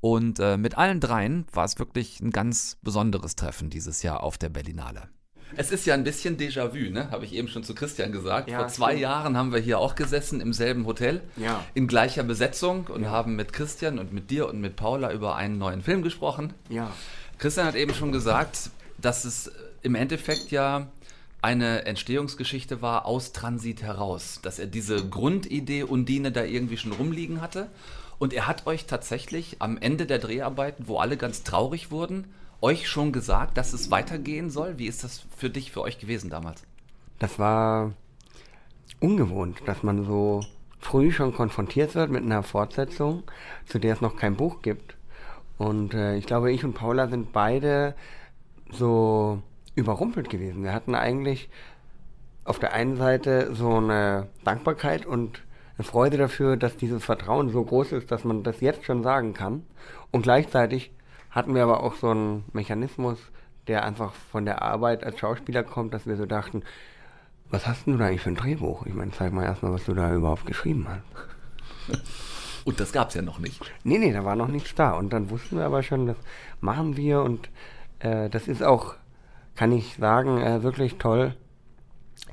Und 0.00 0.40
äh, 0.40 0.56
mit 0.56 0.76
allen 0.76 1.00
dreien 1.00 1.46
war 1.52 1.64
es 1.64 1.78
wirklich 1.78 2.20
ein 2.20 2.30
ganz 2.30 2.78
besonderes 2.82 3.36
Treffen 3.36 3.70
dieses 3.70 4.02
Jahr 4.02 4.22
auf 4.22 4.36
der 4.36 4.48
Berlinale. 4.48 5.08
Es 5.56 5.70
ist 5.70 5.86
ja 5.86 5.94
ein 5.94 6.04
bisschen 6.04 6.36
Déjà-vu, 6.36 6.90
ne? 6.90 7.10
Habe 7.10 7.24
ich 7.24 7.32
eben 7.34 7.48
schon 7.48 7.64
zu 7.64 7.74
Christian 7.74 8.12
gesagt. 8.12 8.48
Ja, 8.50 8.58
Vor 8.60 8.68
zwei 8.68 8.86
stimmt. 8.90 9.02
Jahren 9.02 9.36
haben 9.36 9.52
wir 9.52 9.60
hier 9.60 9.78
auch 9.78 9.94
gesessen 9.94 10.40
im 10.40 10.52
selben 10.52 10.86
Hotel, 10.86 11.20
Ja. 11.36 11.64
in 11.74 11.86
gleicher 11.86 12.22
Besetzung 12.22 12.86
und 12.86 13.08
haben 13.10 13.36
mit 13.36 13.52
Christian 13.52 13.98
und 13.98 14.12
mit 14.12 14.30
dir 14.30 14.48
und 14.48 14.60
mit 14.60 14.76
Paula 14.76 15.12
über 15.12 15.36
einen 15.36 15.58
neuen 15.58 15.82
Film 15.82 16.02
gesprochen. 16.02 16.54
Ja. 16.68 16.90
Christian 17.38 17.66
hat 17.66 17.74
eben 17.74 17.94
schon 17.94 18.12
gesagt, 18.12 18.70
dass 18.98 19.24
es 19.24 19.50
im 19.82 19.94
Endeffekt 19.94 20.50
ja 20.50 20.88
eine 21.40 21.86
Entstehungsgeschichte 21.86 22.82
war 22.82 23.04
aus 23.04 23.32
Transit 23.32 23.82
heraus, 23.82 24.38
dass 24.42 24.58
er 24.60 24.66
diese 24.66 25.04
Grundidee 25.08 25.82
Undine 25.82 26.30
da 26.30 26.44
irgendwie 26.44 26.76
schon 26.76 26.92
rumliegen 26.92 27.40
hatte 27.40 27.68
und 28.20 28.32
er 28.32 28.46
hat 28.46 28.68
euch 28.68 28.86
tatsächlich 28.86 29.56
am 29.58 29.76
Ende 29.76 30.06
der 30.06 30.20
Dreharbeiten, 30.20 30.86
wo 30.86 30.98
alle 30.98 31.16
ganz 31.16 31.42
traurig 31.42 31.90
wurden, 31.90 32.26
euch 32.62 32.88
schon 32.88 33.12
gesagt, 33.12 33.58
dass 33.58 33.72
es 33.72 33.90
weitergehen 33.90 34.48
soll. 34.48 34.78
Wie 34.78 34.86
ist 34.86 35.04
das 35.04 35.24
für 35.36 35.50
dich, 35.50 35.72
für 35.72 35.82
euch 35.82 35.98
gewesen 35.98 36.30
damals? 36.30 36.62
Das 37.18 37.38
war 37.38 37.92
ungewohnt, 39.00 39.62
dass 39.66 39.82
man 39.82 40.04
so 40.04 40.40
früh 40.78 41.12
schon 41.12 41.34
konfrontiert 41.34 41.94
wird 41.94 42.10
mit 42.10 42.22
einer 42.22 42.42
Fortsetzung, 42.42 43.24
zu 43.66 43.78
der 43.78 43.94
es 43.94 44.00
noch 44.00 44.16
kein 44.16 44.36
Buch 44.36 44.62
gibt. 44.62 44.96
Und 45.58 45.94
äh, 45.94 46.16
ich 46.16 46.26
glaube, 46.26 46.50
ich 46.52 46.64
und 46.64 46.74
Paula 46.74 47.08
sind 47.08 47.32
beide 47.32 47.94
so 48.70 49.42
überrumpelt 49.74 50.30
gewesen. 50.30 50.64
Wir 50.64 50.72
hatten 50.72 50.94
eigentlich 50.94 51.48
auf 52.44 52.58
der 52.58 52.72
einen 52.72 52.96
Seite 52.96 53.54
so 53.54 53.76
eine 53.76 54.28
Dankbarkeit 54.44 55.06
und 55.06 55.42
eine 55.78 55.84
Freude 55.84 56.16
dafür, 56.16 56.56
dass 56.56 56.76
dieses 56.76 57.04
Vertrauen 57.04 57.50
so 57.50 57.64
groß 57.64 57.92
ist, 57.92 58.10
dass 58.10 58.24
man 58.24 58.42
das 58.42 58.60
jetzt 58.60 58.84
schon 58.84 59.02
sagen 59.02 59.34
kann. 59.34 59.64
Und 60.10 60.22
gleichzeitig 60.22 60.92
hatten 61.32 61.54
wir 61.54 61.62
aber 61.64 61.82
auch 61.82 61.94
so 61.94 62.10
einen 62.10 62.44
Mechanismus, 62.52 63.18
der 63.66 63.84
einfach 63.84 64.12
von 64.30 64.44
der 64.44 64.62
Arbeit 64.62 65.02
als 65.02 65.18
Schauspieler 65.18 65.64
kommt, 65.64 65.94
dass 65.94 66.06
wir 66.06 66.16
so 66.16 66.26
dachten, 66.26 66.62
was 67.50 67.66
hast 67.66 67.86
denn 67.86 67.94
du 67.94 67.98
da 67.98 68.06
eigentlich 68.06 68.22
für 68.22 68.30
ein 68.30 68.36
Drehbuch? 68.36 68.86
Ich 68.86 68.94
meine, 68.94 69.10
zeig 69.10 69.32
mal 69.32 69.44
erstmal, 69.44 69.72
was 69.72 69.84
du 69.84 69.94
da 69.94 70.14
überhaupt 70.14 70.46
geschrieben 70.46 70.86
hast. 70.88 72.00
Und 72.64 72.80
das 72.80 72.92
gab 72.92 73.08
es 73.08 73.14
ja 73.14 73.22
noch 73.22 73.38
nicht. 73.38 73.60
Nee, 73.82 73.98
nee, 73.98 74.12
da 74.12 74.24
war 74.24 74.36
noch 74.36 74.48
nichts 74.48 74.74
da. 74.74 74.92
Und 74.92 75.12
dann 75.12 75.30
wussten 75.30 75.56
wir 75.56 75.64
aber 75.64 75.82
schon, 75.82 76.06
das 76.06 76.16
machen 76.60 76.96
wir 76.96 77.22
und 77.22 77.50
äh, 77.98 78.30
das 78.30 78.46
ist 78.46 78.62
auch, 78.62 78.94
kann 79.56 79.72
ich 79.72 79.96
sagen, 79.96 80.38
äh, 80.38 80.62
wirklich 80.62 80.96
toll, 80.98 81.34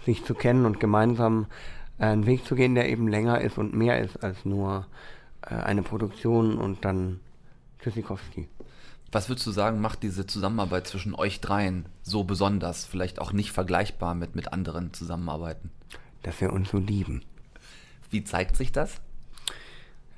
sich 0.06 0.24
zu 0.24 0.36
kennen 0.36 0.68
und 0.68 0.80
gemeinsam 0.80 1.48
äh, 1.98 2.06
einen 2.06 2.28
Weg 2.28 2.46
zu 2.46 2.54
gehen, 2.54 2.76
der 2.76 2.90
eben 2.90 3.08
länger 3.08 3.42
ist 3.42 3.58
und 3.58 3.74
mehr 3.74 4.00
ist 4.00 4.24
als 4.24 4.46
nur 4.46 4.86
äh, 5.42 5.56
eine 5.56 5.82
Produktion 5.82 6.60
und 6.60 6.86
dann 6.86 7.22
Tschüssikowski. 7.82 8.48
Was 9.12 9.28
würdest 9.28 9.48
du 9.48 9.52
sagen, 9.52 9.82
macht 9.82 10.04
diese 10.04 10.28
Zusammenarbeit 10.28 10.88
zwischen 10.88 11.16
euch 11.16 11.42
dreien 11.42 11.86
so 12.04 12.24
besonders, 12.24 12.86
vielleicht 12.86 13.20
auch 13.20 13.34
nicht 13.34 13.52
vergleichbar 13.52 14.14
mit, 14.14 14.36
mit 14.36 14.54
anderen 14.54 14.94
Zusammenarbeiten? 14.94 15.72
Dass 16.22 16.40
wir 16.42 16.54
uns 16.54 16.70
so 16.70 16.78
lieben. 16.78 17.24
Wie 18.12 18.24
zeigt 18.24 18.56
sich 18.56 18.72
das? 18.72 19.02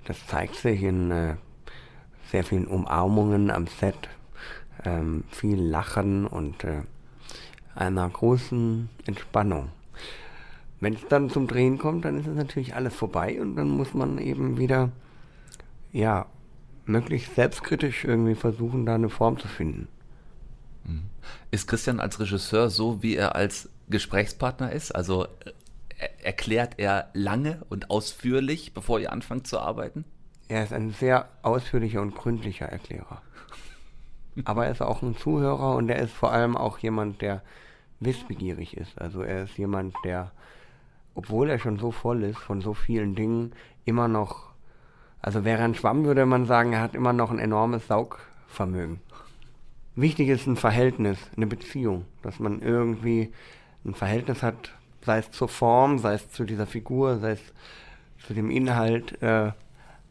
Das 0.05 0.25
zeigt 0.27 0.55
sich 0.55 0.81
in 0.83 1.11
äh, 1.11 1.35
sehr 2.31 2.43
vielen 2.43 2.67
Umarmungen 2.67 3.49
am 3.49 3.67
Set, 3.67 4.09
ähm, 4.83 5.23
viel 5.29 5.61
Lachen 5.61 6.25
und 6.25 6.63
äh, 6.63 6.81
einer 7.75 8.09
großen 8.09 8.89
Entspannung. 9.05 9.69
Wenn 10.81 10.95
es 10.95 11.07
dann 11.07 11.29
zum 11.29 11.47
Drehen 11.47 11.77
kommt, 11.77 12.05
dann 12.05 12.19
ist 12.19 12.27
es 12.27 12.35
natürlich 12.35 12.75
alles 12.75 12.95
vorbei 12.95 13.39
und 13.39 13.55
dann 13.55 13.69
muss 13.69 13.93
man 13.93 14.17
eben 14.17 14.57
wieder, 14.57 14.91
ja, 15.93 16.25
möglichst 16.85 17.35
selbstkritisch 17.35 18.03
irgendwie 18.05 18.35
versuchen, 18.35 18.85
da 18.85 18.95
eine 18.95 19.09
Form 19.09 19.37
zu 19.39 19.47
finden. 19.47 19.87
Ist 21.51 21.67
Christian 21.67 21.99
als 21.99 22.19
Regisseur 22.19 22.69
so, 22.69 23.03
wie 23.03 23.15
er 23.15 23.35
als 23.35 23.69
Gesprächspartner 23.89 24.71
ist? 24.71 24.91
Also 24.91 25.25
äh, 25.25 25.27
er- 25.99 26.25
erklärt 26.25 26.73
er 26.77 27.09
lange 27.13 27.61
und 27.69 27.89
ausführlich, 27.91 28.73
bevor 28.73 28.99
ihr 28.99 29.11
anfangt 29.11 29.47
zu 29.47 29.59
arbeiten? 29.59 30.03
Er 30.47 30.63
ist 30.63 30.73
ein 30.73 30.91
sehr 30.91 31.29
ausführlicher 31.43 32.01
und 32.01 32.15
gründlicher 32.15 32.65
Erklärer. 32.65 33.21
Aber 34.45 34.65
er 34.65 34.71
ist 34.71 34.81
auch 34.81 35.01
ein 35.01 35.15
Zuhörer 35.15 35.75
und 35.75 35.89
er 35.89 35.99
ist 35.99 36.13
vor 36.13 36.31
allem 36.31 36.57
auch 36.57 36.79
jemand, 36.79 37.21
der 37.21 37.41
wissbegierig 37.99 38.75
ist. 38.75 38.99
Also 38.99 39.21
er 39.21 39.43
ist 39.43 39.57
jemand, 39.57 39.93
der, 40.03 40.31
obwohl 41.13 41.49
er 41.49 41.59
schon 41.59 41.77
so 41.77 41.91
voll 41.91 42.23
ist 42.23 42.39
von 42.39 42.61
so 42.61 42.73
vielen 42.73 43.13
Dingen, 43.15 43.51
immer 43.85 44.07
noch, 44.07 44.50
also 45.21 45.45
wäre 45.45 45.63
ein 45.63 45.75
Schwamm, 45.75 46.05
würde 46.05 46.25
man 46.25 46.45
sagen, 46.45 46.73
er 46.73 46.81
hat 46.81 46.95
immer 46.95 47.13
noch 47.13 47.31
ein 47.31 47.39
enormes 47.39 47.87
Saugvermögen. 47.87 48.99
Wichtig 49.95 50.29
ist 50.29 50.47
ein 50.47 50.55
Verhältnis, 50.55 51.19
eine 51.35 51.47
Beziehung, 51.47 52.05
dass 52.21 52.39
man 52.39 52.61
irgendwie 52.61 53.31
ein 53.85 53.93
Verhältnis 53.93 54.41
hat, 54.41 54.71
sei 55.05 55.19
es 55.19 55.31
zur 55.31 55.49
Form, 55.49 55.99
sei 55.99 56.13
es 56.13 56.29
zu 56.31 56.43
dieser 56.43 56.65
Figur, 56.65 57.19
sei 57.19 57.31
es 57.31 57.41
zu 58.25 58.33
dem 58.33 58.49
Inhalt. 58.49 59.21
Äh, 59.21 59.51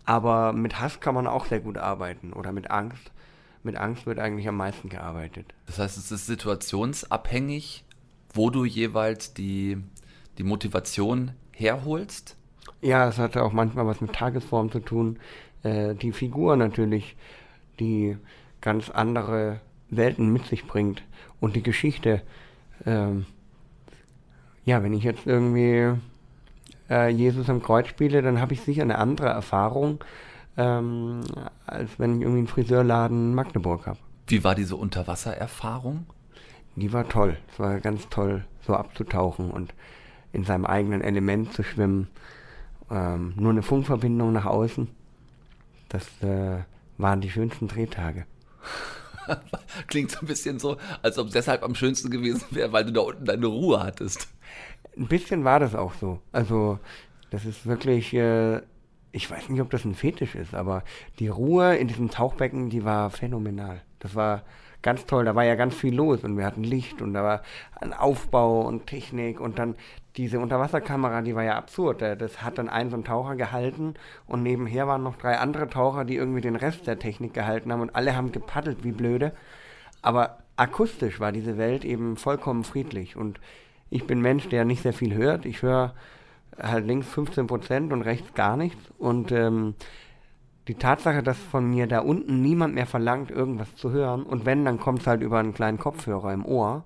aber 0.04 0.52
mit 0.52 0.80
Hass 0.80 1.00
kann 1.00 1.14
man 1.14 1.26
auch 1.26 1.46
sehr 1.46 1.60
gut 1.60 1.78
arbeiten 1.78 2.32
oder 2.32 2.52
mit 2.52 2.70
Angst. 2.70 3.10
Mit 3.62 3.76
Angst 3.76 4.06
wird 4.06 4.18
eigentlich 4.18 4.48
am 4.48 4.56
meisten 4.56 4.88
gearbeitet. 4.88 5.54
Das 5.66 5.78
heißt, 5.78 5.98
es 5.98 6.10
ist 6.10 6.26
situationsabhängig, 6.26 7.84
wo 8.32 8.50
du 8.50 8.64
jeweils 8.64 9.34
die, 9.34 9.78
die 10.38 10.44
Motivation 10.44 11.32
herholst? 11.52 12.36
Ja, 12.82 13.08
es 13.08 13.18
hatte 13.18 13.42
auch 13.42 13.52
manchmal 13.52 13.86
was 13.86 14.00
mit 14.00 14.12
Tagesform 14.12 14.70
zu 14.70 14.80
tun. 14.80 15.18
Äh, 15.62 15.94
die 15.94 16.12
Figur 16.12 16.56
natürlich, 16.56 17.16
die 17.78 18.16
ganz 18.60 18.90
andere 18.90 19.60
Welten 19.90 20.32
mit 20.32 20.46
sich 20.46 20.66
bringt. 20.66 21.02
Und 21.40 21.56
die 21.56 21.62
Geschichte. 21.62 22.22
Ähm, 22.86 23.26
ja, 24.64 24.82
wenn 24.82 24.92
ich 24.92 25.04
jetzt 25.04 25.26
irgendwie 25.26 25.92
äh, 26.88 27.08
Jesus 27.08 27.48
am 27.48 27.62
Kreuz 27.62 27.88
spiele, 27.88 28.22
dann 28.22 28.40
habe 28.40 28.52
ich 28.52 28.60
sicher 28.60 28.82
eine 28.82 28.98
andere 28.98 29.28
Erfahrung, 29.28 30.04
ähm, 30.56 31.22
als 31.66 31.90
wenn 31.98 32.16
ich 32.16 32.22
irgendwie 32.22 32.40
einen 32.40 32.46
Friseurladen 32.46 33.30
in 33.30 33.34
Magdeburg 33.34 33.86
habe. 33.86 33.98
Wie 34.26 34.44
war 34.44 34.54
diese 34.54 34.76
Unterwassererfahrung? 34.76 36.06
Die 36.76 36.92
war 36.92 37.08
toll. 37.08 37.36
Es 37.52 37.58
war 37.58 37.80
ganz 37.80 38.08
toll, 38.08 38.44
so 38.66 38.74
abzutauchen 38.74 39.50
und 39.50 39.74
in 40.32 40.44
seinem 40.44 40.66
eigenen 40.66 41.02
Element 41.02 41.52
zu 41.52 41.62
schwimmen. 41.62 42.08
Ähm, 42.90 43.34
nur 43.36 43.50
eine 43.50 43.62
Funkverbindung 43.62 44.32
nach 44.32 44.46
außen. 44.46 44.88
Das 45.88 46.04
äh, 46.22 46.58
waren 46.98 47.20
die 47.20 47.30
schönsten 47.30 47.68
Drehtage. 47.68 48.26
Klingt 49.86 50.10
so 50.10 50.20
ein 50.20 50.26
bisschen 50.26 50.58
so, 50.58 50.76
als 51.02 51.18
ob 51.18 51.28
es 51.28 51.32
deshalb 51.32 51.62
am 51.62 51.74
schönsten 51.74 52.10
gewesen 52.10 52.46
wäre, 52.50 52.72
weil 52.72 52.84
du 52.84 52.92
da 52.92 53.00
unten 53.00 53.24
deine 53.24 53.46
Ruhe 53.46 53.82
hattest. 53.82 54.28
Ein 54.96 55.06
bisschen 55.06 55.44
war 55.44 55.60
das 55.60 55.74
auch 55.74 55.94
so. 55.94 56.20
Also, 56.32 56.78
das 57.30 57.44
ist 57.44 57.66
wirklich, 57.66 58.12
äh, 58.12 58.60
ich 59.12 59.30
weiß 59.30 59.48
nicht, 59.48 59.60
ob 59.60 59.70
das 59.70 59.84
ein 59.84 59.94
Fetisch 59.94 60.34
ist, 60.34 60.54
aber 60.54 60.82
die 61.18 61.28
Ruhe 61.28 61.76
in 61.76 61.88
diesem 61.88 62.10
Tauchbecken, 62.10 62.70
die 62.70 62.84
war 62.84 63.10
phänomenal. 63.10 63.82
Das 64.00 64.14
war 64.14 64.42
ganz 64.82 65.06
toll. 65.06 65.24
Da 65.24 65.34
war 65.34 65.44
ja 65.44 65.54
ganz 65.54 65.74
viel 65.74 65.94
los 65.94 66.24
und 66.24 66.36
wir 66.36 66.44
hatten 66.44 66.64
Licht 66.64 67.02
und 67.02 67.14
da 67.14 67.22
war 67.22 67.42
ein 67.80 67.92
Aufbau 67.92 68.62
und 68.62 68.86
Technik 68.86 69.40
und 69.40 69.58
dann 69.58 69.76
diese 70.16 70.40
Unterwasserkamera, 70.40 71.22
die 71.22 71.34
war 71.34 71.44
ja 71.44 71.56
absurd. 71.56 72.02
Da- 72.02 72.16
Das 72.16 72.42
hat 72.42 72.58
dann 72.58 72.68
ein 72.68 72.90
so 72.90 72.96
ein 72.96 73.04
Taucher 73.04 73.36
gehalten 73.36 73.94
und 74.26 74.42
nebenher 74.42 74.86
waren 74.88 75.02
noch 75.02 75.16
drei 75.16 75.38
andere 75.38 75.68
Taucher, 75.68 76.04
die 76.04 76.16
irgendwie 76.16 76.40
den 76.40 76.56
Rest 76.56 76.86
der 76.86 76.98
Technik 76.98 77.32
gehalten 77.34 77.72
haben 77.72 77.80
und 77.80 77.94
alle 77.94 78.16
haben 78.16 78.32
gepaddelt 78.32 78.82
wie 78.84 78.92
blöde. 78.92 79.32
Aber 80.02 80.38
akustisch 80.56 81.20
war 81.20 81.32
diese 81.32 81.58
Welt 81.58 81.84
eben 81.84 82.16
vollkommen 82.16 82.64
friedlich 82.64 83.16
und 83.16 83.40
ich 83.90 84.06
bin 84.06 84.20
Mensch, 84.20 84.48
der 84.48 84.64
nicht 84.64 84.82
sehr 84.82 84.92
viel 84.92 85.14
hört. 85.14 85.44
Ich 85.46 85.62
höre 85.62 85.94
halt 86.60 86.86
links 86.86 87.06
15 87.08 87.46
Prozent 87.46 87.92
und 87.92 88.02
rechts 88.02 88.34
gar 88.34 88.56
nichts 88.56 88.80
und 88.98 89.32
ähm, 89.32 89.74
die 90.68 90.74
Tatsache, 90.74 91.22
dass 91.22 91.38
von 91.38 91.68
mir 91.68 91.86
da 91.86 92.00
unten 92.00 92.42
niemand 92.42 92.74
mehr 92.74 92.86
verlangt, 92.86 93.30
irgendwas 93.30 93.74
zu 93.76 93.90
hören, 93.90 94.22
und 94.22 94.44
wenn, 94.46 94.64
dann 94.64 94.78
kommt 94.78 95.00
es 95.00 95.06
halt 95.06 95.22
über 95.22 95.38
einen 95.38 95.54
kleinen 95.54 95.78
Kopfhörer 95.78 96.32
im 96.32 96.44
Ohr, 96.44 96.84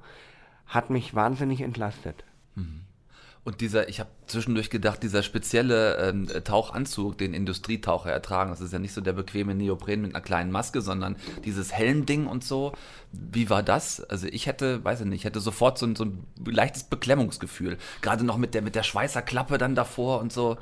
hat 0.66 0.88
mich 0.90 1.14
wahnsinnig 1.14 1.60
entlastet. 1.60 2.24
Und 3.44 3.60
dieser, 3.60 3.90
ich 3.90 4.00
habe 4.00 4.08
zwischendurch 4.26 4.70
gedacht, 4.70 5.02
dieser 5.02 5.22
spezielle 5.22 5.98
ähm, 5.98 6.26
Tauchanzug, 6.44 7.18
den 7.18 7.34
Industrietaucher 7.34 8.10
ertragen, 8.10 8.50
das 8.50 8.62
ist 8.62 8.72
ja 8.72 8.78
nicht 8.78 8.94
so 8.94 9.02
der 9.02 9.12
bequeme 9.12 9.54
Neopren 9.54 10.00
mit 10.00 10.14
einer 10.14 10.24
kleinen 10.24 10.50
Maske, 10.50 10.80
sondern 10.80 11.16
dieses 11.44 11.70
Helmding 11.70 12.26
und 12.26 12.42
so. 12.42 12.72
Wie 13.12 13.50
war 13.50 13.62
das? 13.62 14.02
Also 14.04 14.26
ich 14.28 14.46
hätte, 14.46 14.82
weiß 14.82 15.02
ich 15.02 15.06
nicht, 15.06 15.20
ich 15.20 15.24
hätte 15.26 15.40
sofort 15.40 15.76
so 15.76 15.84
ein, 15.84 15.94
so 15.94 16.06
ein 16.06 16.24
leichtes 16.46 16.84
Beklemmungsgefühl. 16.84 17.76
Gerade 18.00 18.24
noch 18.24 18.38
mit 18.38 18.54
der, 18.54 18.62
mit 18.62 18.74
der 18.74 18.82
Schweißerklappe 18.82 19.58
dann 19.58 19.74
davor 19.74 20.20
und 20.20 20.32
so. 20.32 20.56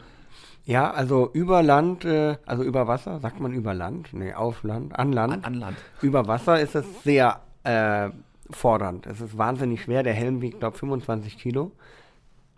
Ja, 0.65 0.91
also 0.91 1.31
über 1.33 1.62
Land, 1.62 2.05
äh, 2.05 2.37
also 2.47 2.65
über 2.65 2.89
Wasser, 2.89 3.21
sagt 3.21 3.39
man 3.39 3.53
über 3.53 3.75
Land? 3.75 4.12
Nee, 4.12 4.35
auf 4.35 4.65
Land, 4.65 4.99
an 4.99 5.12
Land. 5.12 5.33
An, 5.33 5.45
an 5.45 5.55
Land. 5.55 5.77
Über 6.01 6.27
Wasser 6.27 6.61
ist 6.61 6.75
es 6.75 6.85
sehr 7.05 7.43
äh, 7.62 8.11
fordernd. 8.51 9.07
Es 9.07 9.21
ist 9.21 9.39
wahnsinnig 9.39 9.83
schwer. 9.83 10.03
Der 10.03 10.15
Helm 10.15 10.41
wiegt, 10.41 10.61
glaube 10.61 10.79
25 10.79 11.39
Kilo. 11.39 11.73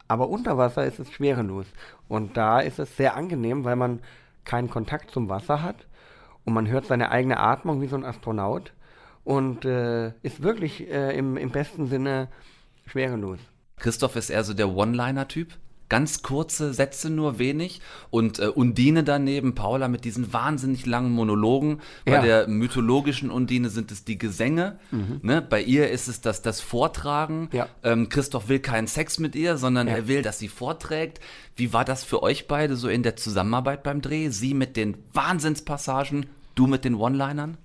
Aber 0.08 0.28
unter 0.28 0.58
Wasser 0.58 0.84
ist 0.84 0.98
es 0.98 1.10
schwerelos. 1.10 1.66
Und 2.08 2.36
da 2.36 2.60
ist 2.60 2.78
es 2.78 2.96
sehr 2.96 3.16
angenehm, 3.16 3.64
weil 3.64 3.76
man 3.76 4.00
keinen 4.44 4.70
Kontakt 4.70 5.10
zum 5.10 5.28
Wasser 5.28 5.62
hat 5.62 5.86
und 6.44 6.52
man 6.52 6.68
hört 6.68 6.86
seine 6.86 7.10
eigene 7.10 7.38
Atmung 7.38 7.80
wie 7.80 7.86
so 7.86 7.96
ein 7.96 8.04
Astronaut 8.04 8.72
und 9.24 9.64
äh, 9.64 10.08
ist 10.22 10.42
wirklich 10.42 10.88
äh, 10.90 11.16
im, 11.16 11.36
im 11.36 11.50
besten 11.50 11.86
Sinne 11.86 12.28
schwerelos. 12.86 13.38
Christoph 13.76 14.16
ist 14.16 14.30
eher 14.30 14.44
so 14.44 14.54
der 14.54 14.68
One-Liner-Typ. 14.68 15.54
Ganz 15.90 16.22
kurze 16.22 16.72
Sätze, 16.72 17.10
nur 17.10 17.38
wenig. 17.38 17.80
Und 18.10 18.38
äh, 18.38 18.46
Undine 18.46 19.04
daneben, 19.04 19.54
Paula 19.54 19.88
mit 19.88 20.04
diesen 20.04 20.32
wahnsinnig 20.32 20.86
langen 20.86 21.12
Monologen. 21.12 21.80
Bei 22.06 22.12
Ja. 22.12 22.22
der 22.22 22.48
mythologischen 22.48 23.30
Undine 23.30 23.68
sind 23.68 23.92
es 23.92 24.04
die 24.04 24.16
Gesänge. 24.18 24.78
Ne? 25.22 25.42
Bei 25.42 25.60
ihr 25.62 25.90
ist 25.90 26.08
es 26.08 26.20
das, 26.22 26.40
das 26.42 26.60
Vortragen. 26.62 27.48
Ja. 27.52 27.68
Ähm, 27.82 28.08
Christoph 28.08 28.48
will 28.48 28.60
keinen 28.60 28.86
Sex 28.86 29.18
mit 29.18 29.34
ihr, 29.36 29.56
sondern 29.58 29.86
Ja. 29.88 29.94
er 29.96 30.08
will, 30.08 30.22
dass 30.22 30.38
sie 30.38 30.48
vorträgt. 30.48 31.20
Wie 31.54 31.72
war 31.72 31.84
das 31.84 32.02
für 32.02 32.22
euch 32.22 32.48
beide 32.48 32.76
so 32.76 32.88
in 32.88 33.02
der 33.02 33.16
Zusammenarbeit 33.16 33.82
beim 33.82 34.00
Dreh? 34.00 34.30
Sie 34.30 34.54
mit 34.54 34.76
den 34.76 34.96
Wahnsinnspassagen, 35.12 36.26
du 36.54 36.66
mit 36.66 36.84
den 36.84 36.94
One-Linern? 36.94 37.58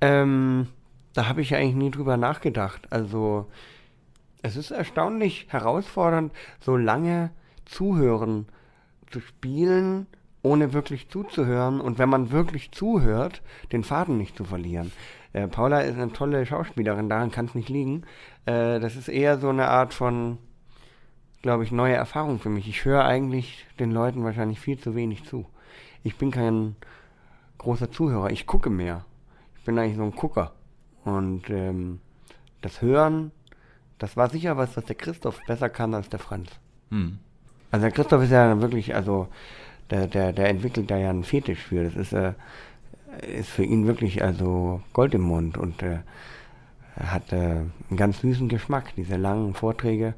Ähm, 0.00 0.68
da 1.14 1.28
habe 1.28 1.40
ich 1.40 1.50
ja 1.50 1.58
eigentlich 1.58 1.74
nie 1.74 1.90
drüber 1.90 2.16
nachgedacht. 2.16 2.82
Also, 2.90 3.50
es 4.46 4.56
ist 4.56 4.70
erstaunlich 4.70 5.46
herausfordernd, 5.50 6.32
so 6.60 6.76
lange 6.76 7.30
zuhören 7.64 8.46
zu 9.10 9.20
spielen, 9.20 10.06
ohne 10.42 10.72
wirklich 10.72 11.08
zuzuhören 11.08 11.80
und 11.80 11.98
wenn 11.98 12.08
man 12.08 12.30
wirklich 12.30 12.70
zuhört, 12.70 13.42
den 13.72 13.82
Faden 13.82 14.16
nicht 14.16 14.36
zu 14.36 14.44
verlieren. 14.44 14.92
Äh, 15.32 15.48
Paula 15.48 15.80
ist 15.80 15.98
eine 15.98 16.12
tolle 16.12 16.46
Schauspielerin, 16.46 17.08
daran 17.08 17.32
kann 17.32 17.46
es 17.46 17.56
nicht 17.56 17.68
liegen. 17.68 18.04
Äh, 18.46 18.78
das 18.78 18.94
ist 18.94 19.08
eher 19.08 19.38
so 19.38 19.48
eine 19.48 19.68
Art 19.68 19.92
von, 19.92 20.38
glaube 21.42 21.64
ich, 21.64 21.72
neue 21.72 21.94
Erfahrung 21.94 22.38
für 22.38 22.48
mich. 22.48 22.68
Ich 22.68 22.84
höre 22.84 23.04
eigentlich 23.04 23.66
den 23.80 23.90
Leuten 23.90 24.22
wahrscheinlich 24.22 24.60
viel 24.60 24.78
zu 24.78 24.94
wenig 24.94 25.24
zu. 25.24 25.46
Ich 26.04 26.16
bin 26.18 26.30
kein 26.30 26.76
großer 27.58 27.90
Zuhörer, 27.90 28.30
ich 28.30 28.46
gucke 28.46 28.70
mehr. 28.70 29.04
Ich 29.58 29.64
bin 29.64 29.76
eigentlich 29.76 29.96
so 29.96 30.04
ein 30.04 30.12
Gucker. 30.14 30.52
Und 31.04 31.50
ähm, 31.50 31.98
das 32.60 32.80
Hören, 32.80 33.32
das 33.98 34.16
war 34.16 34.28
sicher 34.30 34.56
was, 34.56 34.76
was 34.76 34.84
der 34.84 34.96
Christoph 34.96 35.40
besser 35.46 35.68
kann 35.68 35.94
als 35.94 36.08
der 36.08 36.18
Franz. 36.18 36.50
Hm. 36.90 37.18
Also 37.70 37.84
der 37.84 37.92
Christoph 37.92 38.22
ist 38.22 38.30
ja 38.30 38.60
wirklich, 38.60 38.94
also 38.94 39.28
der, 39.90 40.06
der, 40.06 40.32
der 40.32 40.48
entwickelt 40.48 40.90
da 40.90 40.96
ja 40.96 41.10
einen 41.10 41.24
Fetisch 41.24 41.60
für. 41.60 41.84
Das 41.84 41.96
ist, 41.96 42.12
äh, 42.12 42.32
ist 43.38 43.48
für 43.48 43.64
ihn 43.64 43.86
wirklich 43.86 44.22
also 44.22 44.82
Gold 44.92 45.14
im 45.14 45.22
Mund 45.22 45.58
und 45.58 45.82
äh, 45.82 45.98
er 46.96 47.12
hat 47.12 47.32
äh, 47.32 47.36
einen 47.36 47.96
ganz 47.96 48.20
süßen 48.20 48.48
Geschmack, 48.48 48.94
diese 48.96 49.16
langen 49.16 49.54
Vorträge 49.54 50.14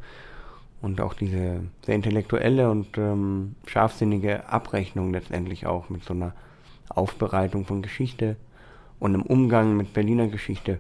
und 0.81 1.01
auch 1.01 1.15
diese 1.15 1.63
sehr 1.85 1.95
intellektuelle 1.95 2.71
und 2.71 2.97
ähm, 2.99 3.57
scharfsinnige 3.67 4.49
Abrechnung 4.49 5.13
letztendlich 5.13 5.67
auch 5.67 5.89
mit 5.89 6.05
so 6.05 6.15
einer 6.15 6.33
Aufbereitung 6.89 7.67
von 7.67 7.83
Geschichte 7.83 8.37
und 9.01 9.15
einem 9.15 9.23
Umgang 9.23 9.77
mit 9.77 9.93
Berliner 9.93 10.29
Geschichte. 10.29 10.79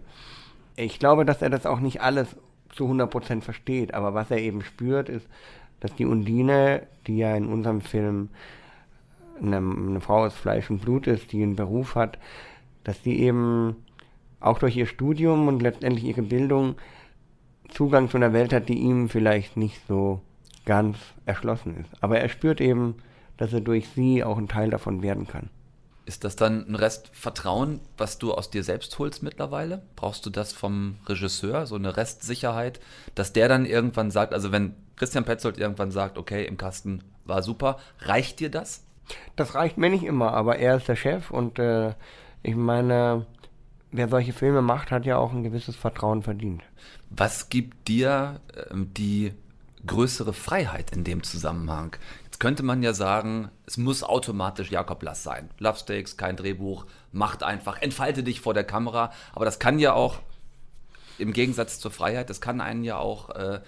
Ich 0.76 0.98
glaube, 0.98 1.24
dass 1.24 1.42
er 1.42 1.50
das 1.50 1.66
auch 1.66 1.80
nicht 1.80 2.00
alles 2.00 2.36
zu 2.74 2.86
100% 2.86 3.42
versteht, 3.42 3.94
aber 3.94 4.14
was 4.14 4.30
er 4.30 4.38
eben 4.38 4.62
spürt, 4.62 5.08
ist, 5.08 5.26
dass 5.80 5.94
die 5.94 6.06
Undine, 6.06 6.86
die 7.06 7.18
ja 7.18 7.34
in 7.36 7.46
unserem 7.46 7.80
Film 7.80 8.30
eine, 9.40 9.58
eine 9.58 10.00
Frau 10.00 10.24
aus 10.24 10.34
Fleisch 10.34 10.70
und 10.70 10.80
Blut 10.82 11.06
ist, 11.06 11.32
die 11.32 11.42
einen 11.42 11.56
Beruf 11.56 11.94
hat, 11.94 12.18
dass 12.84 13.00
die 13.02 13.20
eben 13.22 13.76
auch 14.40 14.58
durch 14.58 14.76
ihr 14.76 14.86
Studium 14.86 15.48
und 15.48 15.62
letztendlich 15.62 16.04
ihre 16.04 16.22
Bildung 16.22 16.76
Zugang 17.68 18.08
zu 18.08 18.16
einer 18.16 18.32
Welt 18.32 18.52
hat, 18.52 18.68
die 18.68 18.78
ihm 18.78 19.08
vielleicht 19.08 19.56
nicht 19.56 19.80
so 19.86 20.20
ganz 20.64 20.96
erschlossen 21.26 21.76
ist. 21.76 22.02
Aber 22.02 22.18
er 22.18 22.28
spürt 22.28 22.60
eben, 22.60 22.96
dass 23.36 23.52
er 23.52 23.60
durch 23.60 23.88
sie 23.88 24.24
auch 24.24 24.38
ein 24.38 24.48
Teil 24.48 24.70
davon 24.70 25.02
werden 25.02 25.26
kann. 25.26 25.50
Ist 26.08 26.24
das 26.24 26.36
dann 26.36 26.66
ein 26.66 26.74
Rest 26.74 27.10
Vertrauen, 27.12 27.80
was 27.98 28.16
du 28.16 28.32
aus 28.32 28.48
dir 28.48 28.64
selbst 28.64 28.98
holst 28.98 29.22
mittlerweile? 29.22 29.82
Brauchst 29.94 30.24
du 30.24 30.30
das 30.30 30.54
vom 30.54 30.96
Regisseur, 31.04 31.66
so 31.66 31.74
eine 31.74 31.98
Restsicherheit, 31.98 32.80
dass 33.14 33.34
der 33.34 33.46
dann 33.46 33.66
irgendwann 33.66 34.10
sagt, 34.10 34.32
also 34.32 34.50
wenn 34.50 34.74
Christian 34.96 35.26
Petzold 35.26 35.58
irgendwann 35.58 35.90
sagt, 35.90 36.16
okay, 36.16 36.46
im 36.46 36.56
Kasten 36.56 37.04
war 37.26 37.42
super, 37.42 37.78
reicht 38.00 38.40
dir 38.40 38.50
das? 38.50 38.86
Das 39.36 39.54
reicht 39.54 39.76
mir 39.76 39.90
nicht 39.90 40.02
immer, 40.02 40.32
aber 40.32 40.56
er 40.56 40.76
ist 40.78 40.88
der 40.88 40.96
Chef 40.96 41.30
und 41.30 41.58
äh, 41.58 41.92
ich 42.42 42.56
meine, 42.56 43.26
wer 43.92 44.08
solche 44.08 44.32
Filme 44.32 44.62
macht, 44.62 44.90
hat 44.90 45.04
ja 45.04 45.18
auch 45.18 45.34
ein 45.34 45.44
gewisses 45.44 45.76
Vertrauen 45.76 46.22
verdient. 46.22 46.62
Was 47.10 47.50
gibt 47.50 47.86
dir 47.86 48.40
ähm, 48.70 48.94
die 48.94 49.34
größere 49.88 50.32
Freiheit 50.32 50.92
in 50.92 51.02
dem 51.02 51.24
Zusammenhang? 51.24 51.96
Jetzt 52.24 52.38
könnte 52.38 52.62
man 52.62 52.82
ja 52.82 52.92
sagen, 52.92 53.50
es 53.66 53.76
muss 53.76 54.04
automatisch 54.04 54.70
Jakob 54.70 55.02
Lass 55.02 55.24
sein. 55.24 55.50
Love 55.58 55.78
Stakes, 55.78 56.16
kein 56.16 56.36
Drehbuch, 56.36 56.86
macht 57.10 57.42
einfach, 57.42 57.82
entfalte 57.82 58.22
dich 58.22 58.40
vor 58.40 58.54
der 58.54 58.64
Kamera. 58.64 59.12
Aber 59.34 59.44
das 59.44 59.58
kann 59.58 59.80
ja 59.80 59.94
auch, 59.94 60.20
im 61.18 61.32
Gegensatz 61.32 61.80
zur 61.80 61.90
Freiheit, 61.90 62.30
das 62.30 62.40
kann 62.40 62.60
einen 62.60 62.84
ja 62.84 62.96
auch 62.96 63.30
äh, 63.30 63.60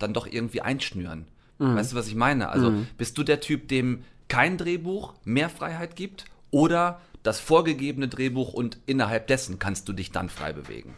dann 0.00 0.12
doch 0.12 0.26
irgendwie 0.26 0.60
einschnüren. 0.60 1.28
Weißt 1.58 1.92
du, 1.92 1.96
was 1.96 2.08
ich 2.08 2.14
meine? 2.14 2.50
Also 2.50 2.72
bist 2.98 3.16
du 3.16 3.22
der 3.22 3.40
Typ, 3.40 3.68
dem 3.68 4.04
kein 4.28 4.58
Drehbuch 4.58 5.14
mehr 5.24 5.48
Freiheit 5.48 5.96
gibt 5.96 6.26
oder 6.50 7.00
das 7.22 7.40
vorgegebene 7.40 8.08
Drehbuch 8.08 8.52
und 8.52 8.78
innerhalb 8.86 9.26
dessen 9.26 9.58
kannst 9.58 9.88
du 9.88 9.92
dich 9.92 10.12
dann 10.12 10.28
frei 10.28 10.52
bewegen? 10.52 10.94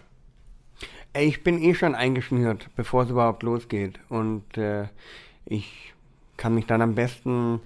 Ich 1.20 1.42
bin 1.42 1.60
eh 1.60 1.74
schon 1.74 1.96
eingeschnürt, 1.96 2.70
bevor 2.76 3.02
es 3.02 3.10
überhaupt 3.10 3.42
losgeht. 3.42 3.98
Und 4.08 4.56
äh, 4.56 4.86
ich 5.46 5.92
kann 6.36 6.54
mich 6.54 6.66
dann 6.66 6.80
am 6.80 6.94
besten 6.94 7.60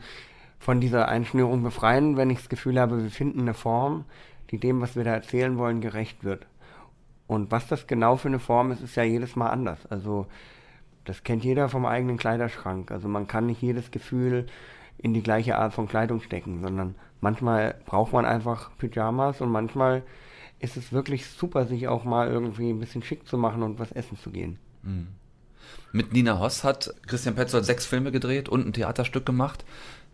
von 0.58 0.80
dieser 0.80 1.08
Einschnürung 1.08 1.62
befreien, 1.62 2.16
wenn 2.16 2.30
ich 2.30 2.38
das 2.38 2.48
Gefühl 2.48 2.80
habe, 2.80 3.02
wir 3.02 3.10
finden 3.10 3.40
eine 3.40 3.52
Form, 3.52 4.06
die 4.50 4.58
dem, 4.58 4.80
was 4.80 4.96
wir 4.96 5.04
da 5.04 5.12
erzählen 5.12 5.58
wollen, 5.58 5.82
gerecht 5.82 6.24
wird. 6.24 6.46
Und 7.26 7.50
was 7.50 7.66
das 7.66 7.86
genau 7.86 8.16
für 8.16 8.28
eine 8.28 8.38
Form 8.38 8.72
ist, 8.72 8.80
ist 8.80 8.96
ja 8.96 9.02
jedes 9.02 9.36
Mal 9.36 9.50
anders. 9.50 9.84
Also 9.90 10.26
das 11.04 11.22
kennt 11.22 11.44
jeder 11.44 11.68
vom 11.68 11.84
eigenen 11.84 12.16
Kleiderschrank. 12.16 12.90
Also 12.90 13.06
man 13.06 13.26
kann 13.26 13.44
nicht 13.44 13.60
jedes 13.60 13.90
Gefühl 13.90 14.46
in 14.96 15.12
die 15.12 15.22
gleiche 15.22 15.58
Art 15.58 15.74
von 15.74 15.88
Kleidung 15.88 16.22
stecken, 16.22 16.62
sondern 16.62 16.94
manchmal 17.20 17.74
braucht 17.84 18.14
man 18.14 18.24
einfach 18.24 18.70
Pyjamas 18.78 19.42
und 19.42 19.50
manchmal 19.50 20.04
ist 20.62 20.76
es 20.76 20.92
wirklich 20.92 21.26
super, 21.26 21.66
sich 21.66 21.88
auch 21.88 22.04
mal 22.04 22.28
irgendwie 22.28 22.70
ein 22.70 22.78
bisschen 22.78 23.02
schick 23.02 23.26
zu 23.26 23.36
machen 23.36 23.62
und 23.62 23.78
was 23.78 23.92
essen 23.92 24.16
zu 24.16 24.30
gehen. 24.30 24.58
Mit 25.92 26.12
Nina 26.12 26.38
Hoss 26.38 26.64
hat 26.64 26.94
Christian 27.06 27.34
Petzold 27.34 27.64
sechs 27.64 27.84
Filme 27.84 28.12
gedreht 28.12 28.48
und 28.48 28.66
ein 28.66 28.72
Theaterstück 28.72 29.26
gemacht. 29.26 29.64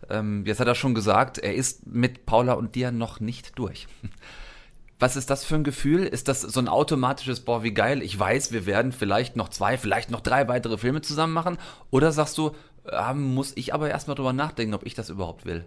Ähm, 0.09 0.45
jetzt 0.45 0.59
hat 0.59 0.67
er 0.67 0.75
schon 0.75 0.95
gesagt, 0.95 1.37
er 1.37 1.53
ist 1.53 1.87
mit 1.87 2.25
Paula 2.25 2.53
und 2.53 2.75
dir 2.75 2.91
noch 2.91 3.19
nicht 3.19 3.57
durch. 3.57 3.87
Was 4.99 5.15
ist 5.15 5.29
das 5.29 5.45
für 5.45 5.55
ein 5.55 5.63
Gefühl? 5.63 6.03
Ist 6.03 6.27
das 6.27 6.41
so 6.41 6.59
ein 6.59 6.67
automatisches, 6.67 7.39
boah, 7.39 7.63
wie 7.63 7.73
geil, 7.73 8.01
ich 8.01 8.19
weiß, 8.19 8.51
wir 8.51 8.65
werden 8.65 8.91
vielleicht 8.91 9.37
noch 9.37 9.47
zwei, 9.47 9.77
vielleicht 9.77 10.11
noch 10.11 10.19
drei 10.19 10.49
weitere 10.49 10.77
Filme 10.77 11.01
zusammen 11.01 11.31
machen? 11.31 11.57
Oder 11.89 12.11
sagst 12.11 12.37
du, 12.37 12.51
äh, 12.85 13.13
muss 13.13 13.53
ich 13.55 13.73
aber 13.73 13.89
erstmal 13.89 14.15
drüber 14.15 14.33
nachdenken, 14.33 14.73
ob 14.73 14.85
ich 14.85 14.95
das 14.95 15.09
überhaupt 15.09 15.45
will? 15.45 15.63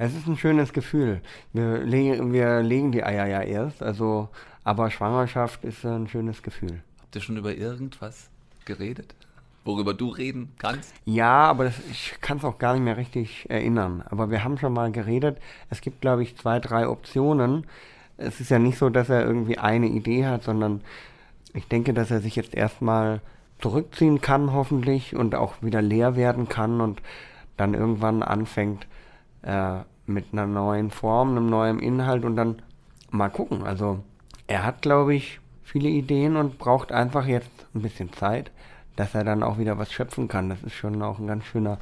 Es 0.00 0.14
ist 0.14 0.28
ein 0.28 0.36
schönes 0.36 0.72
Gefühl. 0.72 1.20
Wir 1.52 1.78
legen, 1.78 2.32
wir 2.32 2.62
legen 2.62 2.92
die 2.92 3.02
Eier 3.02 3.26
ja 3.26 3.42
erst, 3.42 3.82
also, 3.82 4.28
aber 4.62 4.92
Schwangerschaft 4.92 5.64
ist 5.64 5.84
ein 5.84 6.06
schönes 6.06 6.44
Gefühl. 6.44 6.80
Habt 7.00 7.16
ihr 7.16 7.20
schon 7.20 7.36
über 7.36 7.52
irgendwas 7.52 8.30
geredet? 8.64 9.16
Worüber 9.64 9.94
du 9.94 10.08
reden 10.08 10.52
kannst? 10.58 10.94
Ja, 11.04 11.46
aber 11.46 11.64
das, 11.64 11.74
ich 11.90 12.14
kann 12.20 12.38
es 12.38 12.44
auch 12.44 12.58
gar 12.58 12.74
nicht 12.74 12.84
mehr 12.84 12.96
richtig 12.96 13.50
erinnern. 13.50 14.04
Aber 14.08 14.30
wir 14.30 14.44
haben 14.44 14.56
schon 14.56 14.72
mal 14.72 14.92
geredet. 14.92 15.38
Es 15.68 15.80
gibt, 15.80 16.00
glaube 16.00 16.22
ich, 16.22 16.36
zwei, 16.36 16.60
drei 16.60 16.88
Optionen. 16.88 17.66
Es 18.18 18.40
ist 18.40 18.50
ja 18.50 18.60
nicht 18.60 18.78
so, 18.78 18.90
dass 18.90 19.08
er 19.08 19.26
irgendwie 19.26 19.58
eine 19.58 19.88
Idee 19.88 20.26
hat, 20.26 20.44
sondern 20.44 20.80
ich 21.54 21.66
denke, 21.66 21.92
dass 21.92 22.12
er 22.12 22.20
sich 22.20 22.36
jetzt 22.36 22.54
erstmal 22.54 23.20
zurückziehen 23.58 24.20
kann, 24.20 24.52
hoffentlich, 24.52 25.16
und 25.16 25.34
auch 25.34 25.60
wieder 25.60 25.82
leer 25.82 26.14
werden 26.14 26.48
kann 26.48 26.80
und 26.80 27.02
dann 27.56 27.74
irgendwann 27.74 28.22
anfängt 28.22 28.86
äh, 29.42 29.80
mit 30.06 30.26
einer 30.32 30.46
neuen 30.46 30.90
Form, 30.90 31.30
einem 31.30 31.48
neuen 31.48 31.78
Inhalt 31.78 32.24
und 32.24 32.36
dann 32.36 32.62
mal 33.10 33.28
gucken. 33.28 33.64
Also 33.64 34.02
er 34.46 34.64
hat, 34.64 34.82
glaube 34.82 35.14
ich, 35.14 35.40
viele 35.62 35.88
Ideen 35.88 36.36
und 36.36 36.58
braucht 36.58 36.92
einfach 36.92 37.26
jetzt 37.26 37.66
ein 37.74 37.82
bisschen 37.82 38.12
Zeit, 38.12 38.50
dass 38.96 39.14
er 39.14 39.24
dann 39.24 39.42
auch 39.42 39.58
wieder 39.58 39.78
was 39.78 39.92
schöpfen 39.92 40.28
kann. 40.28 40.48
Das 40.48 40.62
ist 40.62 40.74
schon 40.74 41.02
auch 41.02 41.18
ein 41.18 41.26
ganz 41.26 41.44
schöner 41.44 41.78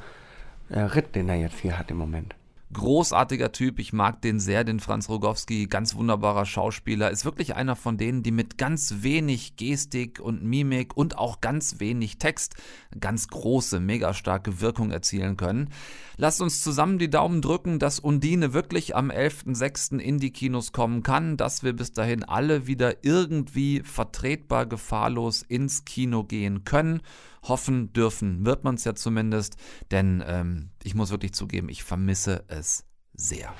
äh, 0.69 0.79
Ritt, 0.79 1.15
den 1.15 1.29
er 1.29 1.35
jetzt 1.35 1.59
hier 1.59 1.79
hat 1.79 1.89
im 1.89 1.97
Moment. 1.97 2.35
Großartiger 2.73 3.53
Typ, 3.53 3.79
ich 3.79 3.93
mag 3.93 4.21
den 4.21 4.41
sehr, 4.41 4.65
den 4.65 4.81
Franz 4.81 5.07
Rogowski, 5.07 5.67
ganz 5.67 5.95
wunderbarer 5.95 6.45
Schauspieler, 6.45 7.09
ist 7.09 7.23
wirklich 7.23 7.55
einer 7.55 7.77
von 7.77 7.97
denen, 7.97 8.23
die 8.23 8.31
mit 8.31 8.57
ganz 8.57 8.95
wenig 8.99 9.55
Gestik 9.55 10.19
und 10.19 10.43
Mimik 10.43 10.97
und 10.97 11.17
auch 11.17 11.39
ganz 11.39 11.79
wenig 11.79 12.17
Text 12.17 12.55
ganz 12.99 13.29
große, 13.29 13.79
mega 13.79 14.13
starke 14.13 14.59
Wirkung 14.59 14.91
erzielen 14.91 15.37
können. 15.37 15.69
Lasst 16.17 16.41
uns 16.41 16.61
zusammen 16.61 16.99
die 16.99 17.09
Daumen 17.09 17.41
drücken, 17.41 17.79
dass 17.79 17.99
Undine 17.99 18.53
wirklich 18.53 18.97
am 18.97 19.11
11.06. 19.11 19.99
in 19.99 20.19
die 20.19 20.31
Kinos 20.31 20.73
kommen 20.73 21.03
kann, 21.03 21.37
dass 21.37 21.63
wir 21.63 21.71
bis 21.71 21.93
dahin 21.93 22.25
alle 22.25 22.67
wieder 22.67 23.05
irgendwie 23.05 23.81
vertretbar 23.81 24.65
gefahrlos 24.65 25.41
ins 25.41 25.85
Kino 25.85 26.25
gehen 26.25 26.65
können 26.65 27.01
hoffen 27.47 27.93
dürfen, 27.93 28.45
wird 28.45 28.63
man 28.63 28.75
es 28.75 28.83
ja 28.83 28.95
zumindest, 28.95 29.57
denn 29.91 30.23
ähm, 30.25 30.69
ich 30.87 30.95
muss 30.95 31.11
wirklich 31.11 31.33
zugeben, 31.33 31.67
ich 31.67 31.83
vermisse 31.83 32.45
es 32.47 32.85
sehr. 33.13 33.53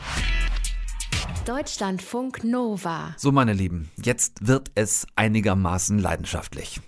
Deutschlandfunk 1.46 2.46
Nova. 2.46 3.14
So, 3.18 3.34
meine 3.34 3.52
Lieben, 3.52 3.92
jetzt 4.02 4.48
wird 4.48 4.72
es 4.76 5.06
einigermaßen 5.18 6.00
leidenschaftlich. 6.00 6.80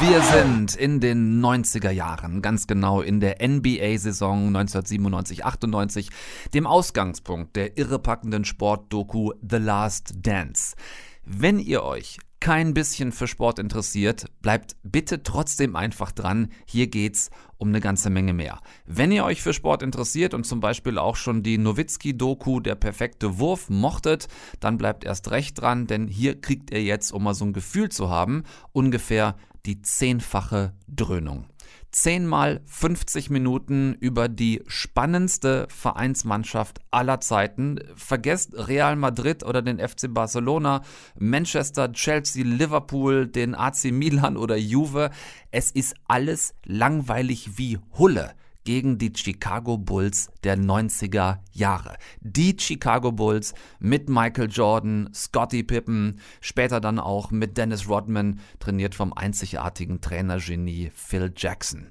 Wir 0.00 0.20
sind 0.20 0.76
in 0.76 1.00
den 1.00 1.42
90er 1.42 1.90
Jahren, 1.90 2.42
ganz 2.42 2.66
genau 2.66 3.00
in 3.00 3.20
der 3.20 3.36
NBA-Saison 3.40 4.54
1997-98, 4.54 6.08
dem 6.52 6.66
Ausgangspunkt 6.66 7.56
der 7.56 7.78
irrepackenden 7.78 8.44
Sportdoku 8.44 9.32
The 9.40 9.56
Last 9.56 10.12
Dance. 10.16 10.76
Wenn 11.24 11.58
ihr 11.58 11.82
euch 11.82 12.18
kein 12.42 12.74
bisschen 12.74 13.12
für 13.12 13.28
Sport 13.28 13.60
interessiert, 13.60 14.26
bleibt 14.40 14.74
bitte 14.82 15.22
trotzdem 15.22 15.76
einfach 15.76 16.10
dran. 16.10 16.48
Hier 16.66 16.88
geht's 16.88 17.30
um 17.56 17.68
eine 17.68 17.78
ganze 17.78 18.10
Menge 18.10 18.32
mehr. 18.32 18.58
Wenn 18.84 19.12
ihr 19.12 19.24
euch 19.24 19.40
für 19.40 19.54
Sport 19.54 19.80
interessiert 19.80 20.34
und 20.34 20.44
zum 20.44 20.58
Beispiel 20.58 20.98
auch 20.98 21.14
schon 21.14 21.44
die 21.44 21.56
Nowitzki-Doku 21.56 22.58
Der 22.58 22.74
perfekte 22.74 23.38
Wurf 23.38 23.70
mochtet, 23.70 24.26
dann 24.58 24.76
bleibt 24.76 25.04
erst 25.04 25.30
recht 25.30 25.60
dran, 25.60 25.86
denn 25.86 26.08
hier 26.08 26.40
kriegt 26.40 26.72
ihr 26.72 26.82
jetzt, 26.82 27.12
um 27.12 27.22
mal 27.22 27.34
so 27.34 27.44
ein 27.44 27.52
Gefühl 27.52 27.90
zu 27.90 28.10
haben, 28.10 28.42
ungefähr 28.72 29.36
die 29.64 29.80
zehnfache 29.80 30.72
Dröhnung. 30.88 31.44
Zehnmal 31.92 32.62
50 32.64 33.28
Minuten 33.28 33.94
über 34.00 34.28
die 34.28 34.62
spannendste 34.66 35.66
Vereinsmannschaft 35.68 36.80
aller 36.90 37.20
Zeiten. 37.20 37.78
Vergesst 37.94 38.54
Real 38.54 38.96
Madrid 38.96 39.44
oder 39.44 39.60
den 39.60 39.78
FC 39.78 40.12
Barcelona, 40.12 40.82
Manchester, 41.18 41.92
Chelsea, 41.92 42.44
Liverpool, 42.44 43.26
den 43.26 43.54
AC 43.54 43.92
Milan 43.92 44.38
oder 44.38 44.56
Juve. 44.56 45.10
Es 45.50 45.70
ist 45.70 45.94
alles 46.08 46.54
langweilig 46.64 47.58
wie 47.58 47.78
Hulle 47.98 48.34
gegen 48.64 48.98
die 48.98 49.12
Chicago 49.14 49.78
Bulls 49.78 50.30
der 50.44 50.56
90er 50.56 51.38
Jahre. 51.52 51.96
Die 52.20 52.56
Chicago 52.58 53.12
Bulls 53.12 53.54
mit 53.78 54.08
Michael 54.08 54.50
Jordan, 54.50 55.10
Scottie 55.14 55.62
Pippen, 55.62 56.20
später 56.40 56.80
dann 56.80 56.98
auch 56.98 57.30
mit 57.30 57.56
Dennis 57.56 57.88
Rodman, 57.88 58.40
trainiert 58.60 58.94
vom 58.94 59.12
einzigartigen 59.12 60.00
Trainergenie 60.00 60.90
Phil 60.94 61.32
Jackson. 61.36 61.88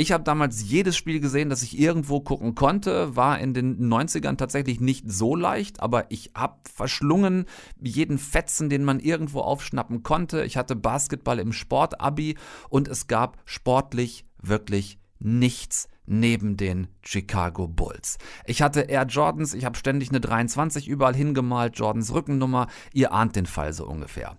Ich 0.00 0.12
habe 0.12 0.22
damals 0.22 0.62
jedes 0.62 0.96
Spiel 0.96 1.18
gesehen, 1.18 1.50
das 1.50 1.64
ich 1.64 1.76
irgendwo 1.76 2.20
gucken 2.20 2.54
konnte, 2.54 3.16
war 3.16 3.40
in 3.40 3.52
den 3.52 3.92
90ern 3.92 4.36
tatsächlich 4.36 4.80
nicht 4.80 5.10
so 5.10 5.34
leicht, 5.34 5.80
aber 5.80 6.12
ich 6.12 6.30
habe 6.36 6.60
verschlungen 6.72 7.46
jeden 7.82 8.18
Fetzen, 8.18 8.70
den 8.70 8.84
man 8.84 9.00
irgendwo 9.00 9.40
aufschnappen 9.40 10.04
konnte. 10.04 10.44
Ich 10.44 10.56
hatte 10.56 10.76
Basketball 10.76 11.40
im 11.40 11.52
Sportabi 11.52 12.38
und 12.68 12.86
es 12.86 13.08
gab 13.08 13.38
sportlich 13.44 14.24
wirklich 14.40 15.00
nichts 15.18 15.88
neben 16.08 16.56
den 16.56 16.88
Chicago 17.02 17.68
Bulls. 17.68 18.18
Ich 18.46 18.62
hatte 18.62 18.82
Air 18.82 19.06
Jordans, 19.06 19.54
ich 19.54 19.64
habe 19.64 19.78
ständig 19.78 20.10
eine 20.10 20.20
23 20.20 20.88
überall 20.88 21.14
hingemalt, 21.14 21.78
Jordans 21.78 22.12
Rückennummer, 22.12 22.66
ihr 22.92 23.12
ahnt 23.12 23.36
den 23.36 23.46
Fall 23.46 23.72
so 23.72 23.86
ungefähr. 23.86 24.36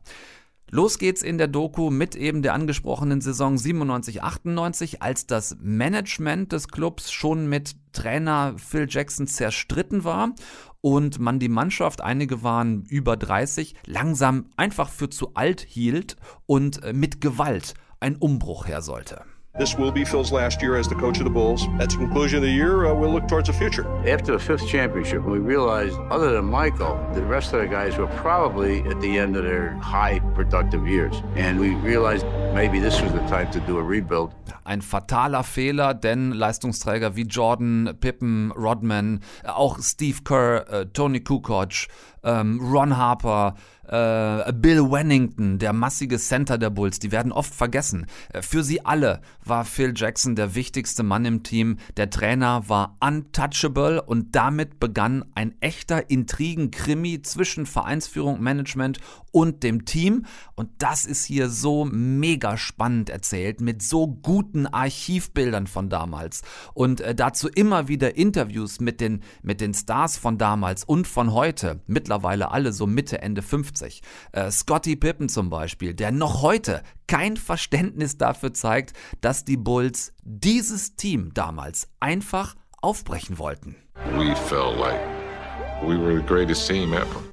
Los 0.72 1.00
geht's 1.00 1.24
in 1.24 1.40
der 1.40 1.48
Doku 1.48 1.90
mit 1.90 2.16
eben 2.16 2.44
der 2.44 2.54
angesprochenen 2.54 3.22
Saison 3.22 3.56
97-98, 3.56 4.98
als 5.00 5.26
das 5.26 5.58
Management 5.60 6.52
des 6.52 6.68
Clubs 6.68 7.12
schon 7.12 7.50
mit 7.50 7.76
Trainer 7.92 8.54
Phil 8.58 8.86
Jackson 8.88 9.26
zerstritten 9.26 10.04
war 10.04 10.36
und 10.82 11.20
man 11.20 11.40
die 11.40 11.50
Mannschaft, 11.50 12.02
einige 12.02 12.44
waren 12.44 12.84
über 12.84 13.18
30, 13.18 13.76
langsam 13.88 14.52
einfach 14.58 14.90
für 14.90 15.10
zu 15.10 15.34
alt 15.34 15.62
hielt 15.62 16.18
und 16.46 16.84
äh, 16.84 16.94
mit 16.94 17.20
Gewalt 17.20 17.74
ein 18.00 18.16
Umbruch 18.16 18.68
her 18.68 18.84
sollte. 18.84 19.26
This 19.60 19.76
will 19.76 19.92
be 19.92 20.06
Phil's 20.06 20.32
last 20.32 20.62
year 20.62 20.78
as 20.78 20.88
the 20.88 20.96
coach 20.96 21.18
of 21.18 21.26
the 21.26 21.30
Bulls. 21.30 21.68
At 21.82 21.90
the 21.90 21.98
conclusion 21.98 22.38
of 22.38 22.44
the 22.44 22.50
year, 22.50 22.86
uh, 22.86 22.94
we'll 22.94 23.12
look 23.12 23.28
towards 23.28 23.48
the 23.48 23.54
future. 23.54 23.86
After 24.08 24.32
the 24.32 24.40
fifth 24.40 24.66
championship, 24.66 25.22
we 25.26 25.40
realized, 25.40 25.98
other 26.10 26.32
than 26.32 26.46
Michael, 26.46 26.98
the 27.14 27.22
rest 27.24 27.52
of 27.52 27.60
the 27.60 27.68
guys 27.68 27.98
were 27.98 28.08
probably 28.08 28.84
at 28.84 29.02
the 29.02 29.18
end 29.18 29.36
of 29.36 29.44
their 29.44 29.72
high 29.82 30.20
productive 30.34 30.88
years. 30.88 31.22
And 31.36 31.60
we 31.60 31.76
realized 31.76 32.26
maybe 32.54 32.80
this 32.80 33.02
was 33.02 33.12
the 33.12 33.20
time 33.28 33.52
to 33.52 33.60
do 33.60 33.78
a 33.78 33.84
rebuild. 33.84 34.32
Ein 34.64 34.82
fataler 34.82 35.44
Fehler, 35.44 35.94
denn 35.94 36.32
Leistungsträger 36.32 37.18
wie 37.18 37.24
Jordan, 37.24 37.98
Pippen, 38.00 38.54
Rodman, 38.56 39.20
auch 39.44 39.80
Steve 39.82 40.20
Kerr, 40.24 40.70
äh, 40.70 40.86
Tony 40.94 41.20
Kukoc, 41.20 41.88
ähm, 42.24 42.62
Ron 42.62 42.96
Harper, 42.96 43.56
äh, 43.90 44.54
Bill 44.54 44.92
Wennington, 44.92 45.58
der 45.58 45.74
massige 45.74 46.18
Center 46.18 46.58
der 46.58 46.70
Bulls, 46.70 47.00
die 47.00 47.12
werden 47.12 47.32
oft 47.32 47.54
vergessen. 47.54 48.06
Äh, 48.32 48.42
für 48.42 48.64
sie 48.64 48.86
alle 48.86 49.22
war 49.44 49.66
Phil 49.66 49.94
Jackson 49.96 50.36
der 50.36 50.56
wichtigste 50.56 51.04
Mann 51.04 51.26
im 51.26 51.44
Team. 51.44 51.78
Der 51.98 52.10
Trainer 52.10 52.70
war 52.70 52.98
untouchable 53.00 54.02
und 54.02 54.36
damit 54.36 54.80
begann 54.80 55.26
ein 55.36 55.56
echter 55.60 56.10
Intrigenkrimi 56.10 57.22
zwischen 57.22 57.66
Vereinsführung, 57.66 58.42
Management 58.42 59.00
und 59.32 59.64
dem 59.64 59.86
Team. 59.86 60.26
Und 60.56 60.70
das 60.80 61.06
ist 61.06 61.26
hier 61.26 61.50
so 61.50 61.86
mega 61.86 62.58
spannend 62.58 63.10
erzählt 63.10 63.62
mit 63.62 63.82
so 63.82 64.08
guten 64.08 64.68
Archivbildern 64.68 65.68
von 65.68 65.90
damals 65.90 66.42
und 66.74 67.02
äh, 67.02 67.16
dazu 67.16 67.48
immer 67.48 67.88
wieder 67.88 68.16
Interviews 68.16 68.80
mit 68.80 69.02
den, 69.02 69.22
mit 69.42 69.62
den 69.62 69.74
Stars 69.74 70.18
von 70.18 70.38
damals 70.38 70.84
und 70.84 71.08
von 71.08 71.34
heute. 71.34 71.82
Mittlerweile 71.88 72.52
alle 72.52 72.74
so 72.74 72.88
Mitte, 72.88 73.22
Ende 73.22 73.42
50. 73.42 74.02
Äh, 74.32 74.52
Scotty 74.52 74.96
Pippen 74.96 75.30
zum 75.30 75.50
Beispiel, 75.50 75.94
der 75.94 76.12
noch 76.12 76.42
heute 76.42 76.84
kein 77.08 77.38
Verständnis 77.38 78.18
dafür 78.18 78.54
zeigt, 78.54 78.94
dass 79.22 79.46
die 79.46 79.58
Bulls 79.58 80.14
dieses 80.24 80.96
Team 80.96 81.34
damals 81.34 81.90
einfach 82.00 82.56
aufbrechen 82.82 83.38
wollten. 83.38 83.76
We 84.16 84.36
felt 84.36 84.78
like 84.78 85.19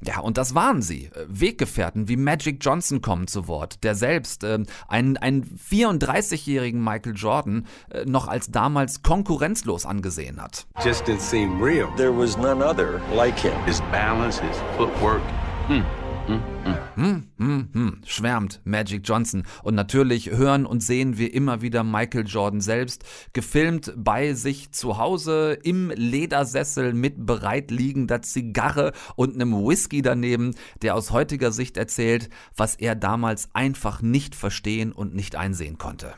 Ja, 0.01 0.19
und 0.19 0.37
das 0.37 0.55
waren 0.55 0.81
sie. 0.81 1.05
Äh, 1.05 1.25
Weggefährten 1.27 2.07
wie 2.07 2.17
Magic 2.17 2.57
Johnson 2.61 3.01
kommen 3.01 3.27
zu 3.27 3.47
Wort, 3.47 3.83
der 3.83 3.95
selbst 3.95 4.43
äh, 4.43 4.59
einen, 4.87 5.17
einen 5.17 5.43
34-jährigen 5.43 6.83
Michael 6.83 7.13
Jordan 7.15 7.67
äh, 7.89 8.05
noch 8.05 8.27
als 8.27 8.51
damals 8.51 9.03
konkurrenzlos 9.03 9.85
angesehen 9.85 10.41
hat. 10.41 10.67
Just 10.83 11.05
didn't 11.05 11.21
seem 11.21 11.61
real. 11.61 11.87
There 11.97 12.17
was 12.17 12.37
none 12.37 12.63
other 12.63 13.01
like 13.13 13.37
him. 13.37 13.53
His 13.65 13.81
balance, 13.91 14.41
his 14.41 14.57
footwork. 14.77 15.21
Hmm. 15.67 15.83
Hm, 16.27 17.27
hm, 17.37 17.69
hm, 17.73 18.01
schwärmt 18.05 18.59
Magic 18.65 19.07
Johnson. 19.07 19.43
Und 19.61 19.75
natürlich 19.75 20.31
hören 20.31 20.65
und 20.65 20.81
sehen 20.81 21.17
wir 21.19 21.31
immer 21.31 21.61
wieder 21.61 21.83
Michael 21.83 22.25
Jordan 22.25 22.59
selbst, 22.59 23.05
gefilmt 23.33 23.93
bei 23.95 24.33
sich 24.33 24.71
zu 24.71 24.97
Hause 24.97 25.57
im 25.61 25.91
Ledersessel 25.91 26.93
mit 26.93 27.25
bereitliegender 27.25 28.23
Zigarre 28.23 28.93
und 29.15 29.35
einem 29.35 29.53
Whisky 29.53 30.01
daneben, 30.01 30.55
der 30.81 30.95
aus 30.95 31.11
heutiger 31.11 31.51
Sicht 31.51 31.77
erzählt, 31.77 32.29
was 32.55 32.75
er 32.75 32.95
damals 32.95 33.49
einfach 33.53 34.01
nicht 34.01 34.33
verstehen 34.33 34.91
und 34.91 35.13
nicht 35.13 35.35
einsehen 35.35 35.77
konnte. 35.77 36.15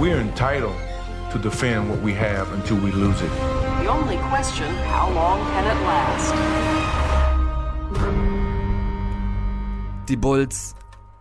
We're 0.00 0.20
entitled 0.20 0.72
to 1.32 1.38
defend 1.38 1.88
what 1.90 2.02
we 2.02 2.14
have 2.14 2.46
until 2.54 2.78
we 2.78 2.90
lose 2.90 3.22
it. 3.22 3.30
The 3.82 3.90
only 3.90 4.16
question, 4.30 4.68
how 4.90 5.12
long 5.12 5.40
can 5.52 5.66
it 5.66 5.76
last? 5.84 6.34
Die 10.08 10.16
Bulls 10.16 10.74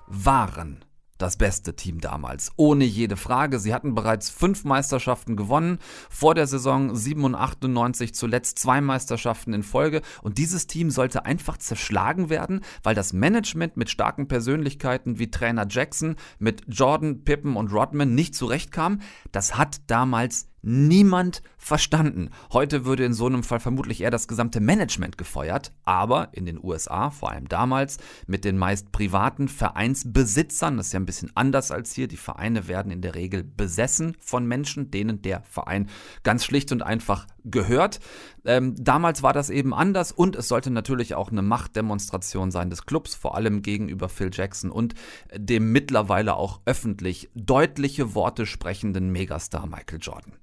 waren 0.08 0.84
das 1.18 1.38
beste 1.38 1.74
Team 1.74 2.02
damals, 2.02 2.52
ohne 2.58 2.84
jede 2.84 3.16
Frage. 3.16 3.58
Sie 3.58 3.74
hatten 3.74 3.96
bereits 3.96 4.30
fünf 4.30 4.66
Meisterschaften 4.66 5.38
gewonnen, 5.38 5.80
vor 6.10 6.36
der 6.36 6.48
Saison 6.48 6.94
97 6.94 8.14
zuletzt 8.14 8.60
zwei 8.60 8.82
Meisterschaften 8.82 9.54
in 9.54 9.64
Folge 9.64 10.02
und 10.22 10.38
dieses 10.38 10.68
Team 10.68 10.90
sollte 10.90 11.24
einfach 11.24 11.56
zerschlagen 11.56 12.30
werden, 12.30 12.60
weil 12.84 12.94
das 12.94 13.14
Management 13.14 13.78
mit 13.78 13.90
starken 13.90 14.28
Persönlichkeiten 14.28 15.18
wie 15.18 15.32
Trainer 15.32 15.66
Jackson, 15.70 16.18
mit 16.38 16.64
Jordan, 16.68 17.24
Pippen 17.24 17.56
und 17.56 17.72
Rodman 17.72 18.14
nicht 18.16 18.36
zurechtkam. 18.36 19.00
Das 19.32 19.58
hat 19.58 19.80
damals 19.88 20.50
niemand 20.64 21.44
verstanden. 21.58 22.30
Heute 22.52 22.86
würde 22.86 23.06
in 23.06 23.14
so 23.14 23.26
einem 23.26 23.44
Fall 23.44 23.60
vermutlich 23.60 24.02
eher 24.02 24.12
das 24.12 24.28
gesamte 24.28 24.60
Management 24.60 25.18
gefeuert, 25.18 25.74
aber 25.84 26.30
in 26.32 26.46
den 26.46 26.62
USA, 26.62 27.12
vor 27.12 27.32
allem 27.32 27.48
damals, 27.48 27.98
mit 28.28 28.46
den 28.46 28.58
meist 28.58 28.92
privaten 28.92 29.48
Vereinsbesitzern, 29.50 30.78
das 30.78 30.88
ist 30.88 30.94
ja 30.94 31.00
ein 31.00 31.06
bisschen 31.06 31.32
anders 31.36 31.72
als 31.72 31.94
hier, 31.94 32.08
die 32.08 32.18
Vereine 32.18 32.68
werden 32.68 32.92
in 32.92 33.02
der 33.02 33.16
Regel 33.16 33.44
besessen 33.44 34.16
von 34.20 34.46
Menschen, 34.48 34.90
denen 34.90 35.22
der 35.22 35.44
Verein 35.44 35.90
ganz 36.24 36.46
schlicht 36.46 36.72
und 36.72 36.82
einfach 36.82 37.28
gehört. 37.44 38.00
Ähm, 38.46 38.76
damals 38.78 39.24
war 39.24 39.34
das 39.34 39.50
eben 39.50 39.74
anders 39.74 40.12
und 40.12 40.36
es 40.36 40.48
sollte 40.48 40.70
natürlich 40.70 41.16
auch 41.16 41.32
eine 41.32 41.42
Machtdemonstration 41.42 42.52
sein 42.52 42.70
des 42.70 42.86
Clubs, 42.86 43.16
vor 43.16 43.36
allem 43.36 43.62
gegenüber 43.62 44.10
Phil 44.10 44.30
Jackson 44.34 44.72
und 44.72 44.96
dem 45.36 45.72
mittlerweile 45.72 46.36
auch 46.36 46.62
öffentlich 46.66 47.30
deutliche 47.36 48.16
Worte 48.16 48.46
sprechenden 48.46 49.12
Megastar 49.12 49.68
Michael 49.68 50.00
Jordan. 50.02 50.34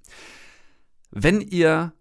Wenn 1.11 1.41
ihr 1.41 1.95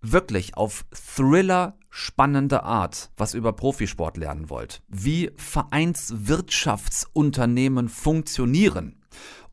wirklich 0.00 0.56
auf 0.56 0.84
Thriller 0.92 1.78
spannende 1.90 2.62
Art 2.64 3.10
was 3.16 3.34
über 3.34 3.52
Profisport 3.52 4.16
lernen 4.16 4.50
wollt, 4.50 4.82
wie 4.88 5.30
Vereinswirtschaftsunternehmen 5.36 7.88
funktionieren 7.88 9.02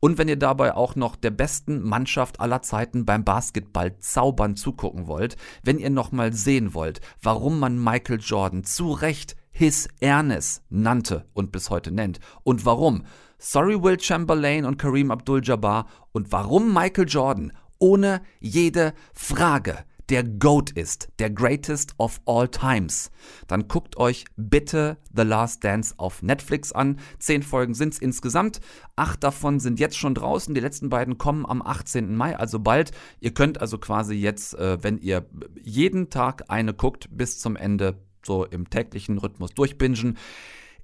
und 0.00 0.16
wenn 0.16 0.28
ihr 0.28 0.38
dabei 0.38 0.74
auch 0.74 0.96
noch 0.96 1.16
der 1.16 1.30
besten 1.30 1.82
Mannschaft 1.82 2.40
aller 2.40 2.62
Zeiten 2.62 3.04
beim 3.04 3.24
Basketball 3.24 3.98
zaubern 3.98 4.56
zugucken 4.56 5.06
wollt, 5.06 5.36
wenn 5.62 5.78
ihr 5.78 5.90
nochmal 5.90 6.32
sehen 6.32 6.72
wollt, 6.72 7.00
warum 7.22 7.60
man 7.60 7.82
Michael 7.82 8.18
Jordan 8.20 8.64
zu 8.64 8.92
Recht 8.92 9.36
His 9.50 9.88
Ernest 10.00 10.62
nannte 10.70 11.26
und 11.34 11.52
bis 11.52 11.68
heute 11.68 11.92
nennt 11.92 12.18
und 12.42 12.64
warum 12.64 13.04
Sorry 13.38 13.82
Will 13.82 14.00
Chamberlain 14.00 14.64
und 14.64 14.78
Kareem 14.78 15.10
Abdul-Jabbar 15.10 15.86
und 16.12 16.32
warum 16.32 16.72
Michael 16.72 17.08
Jordan 17.08 17.52
ohne 17.80 18.22
jede 18.38 18.94
Frage 19.12 19.84
der 20.10 20.24
GOAT 20.24 20.72
ist, 20.72 21.08
der 21.20 21.30
Greatest 21.30 21.94
of 21.98 22.20
All 22.26 22.48
Times, 22.48 23.12
dann 23.46 23.68
guckt 23.68 23.96
euch 23.96 24.24
bitte 24.36 24.98
The 25.14 25.22
Last 25.22 25.62
Dance 25.62 25.94
auf 25.98 26.20
Netflix 26.22 26.72
an. 26.72 26.98
Zehn 27.20 27.44
Folgen 27.44 27.74
sind 27.74 27.94
es 27.94 28.00
insgesamt. 28.00 28.60
Acht 28.96 29.22
davon 29.22 29.60
sind 29.60 29.78
jetzt 29.78 29.96
schon 29.96 30.16
draußen. 30.16 30.52
Die 30.52 30.60
letzten 30.60 30.88
beiden 30.88 31.16
kommen 31.16 31.46
am 31.46 31.62
18. 31.62 32.16
Mai, 32.16 32.36
also 32.36 32.58
bald. 32.58 32.90
Ihr 33.20 33.32
könnt 33.32 33.60
also 33.60 33.78
quasi 33.78 34.14
jetzt, 34.14 34.54
äh, 34.54 34.82
wenn 34.82 34.98
ihr 34.98 35.26
jeden 35.62 36.10
Tag 36.10 36.44
eine 36.48 36.74
guckt, 36.74 37.08
bis 37.12 37.38
zum 37.38 37.54
Ende 37.54 37.96
so 38.26 38.44
im 38.44 38.68
täglichen 38.68 39.16
Rhythmus 39.18 39.50
durchbingen. 39.54 40.18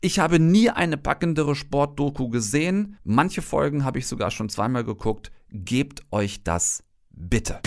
Ich 0.00 0.18
habe 0.18 0.38
nie 0.38 0.68
eine 0.68 0.98
packendere 0.98 1.54
Sportdoku 1.54 2.28
gesehen. 2.28 2.98
Manche 3.04 3.40
Folgen 3.40 3.85
habe 3.85 3.98
ich 3.98 4.06
sogar 4.06 4.30
schon 4.30 4.48
zweimal 4.48 4.85
geguckt. 4.85 5.32
Gebt 5.50 6.02
euch 6.11 6.42
das 6.42 6.82
bitte. 7.11 7.61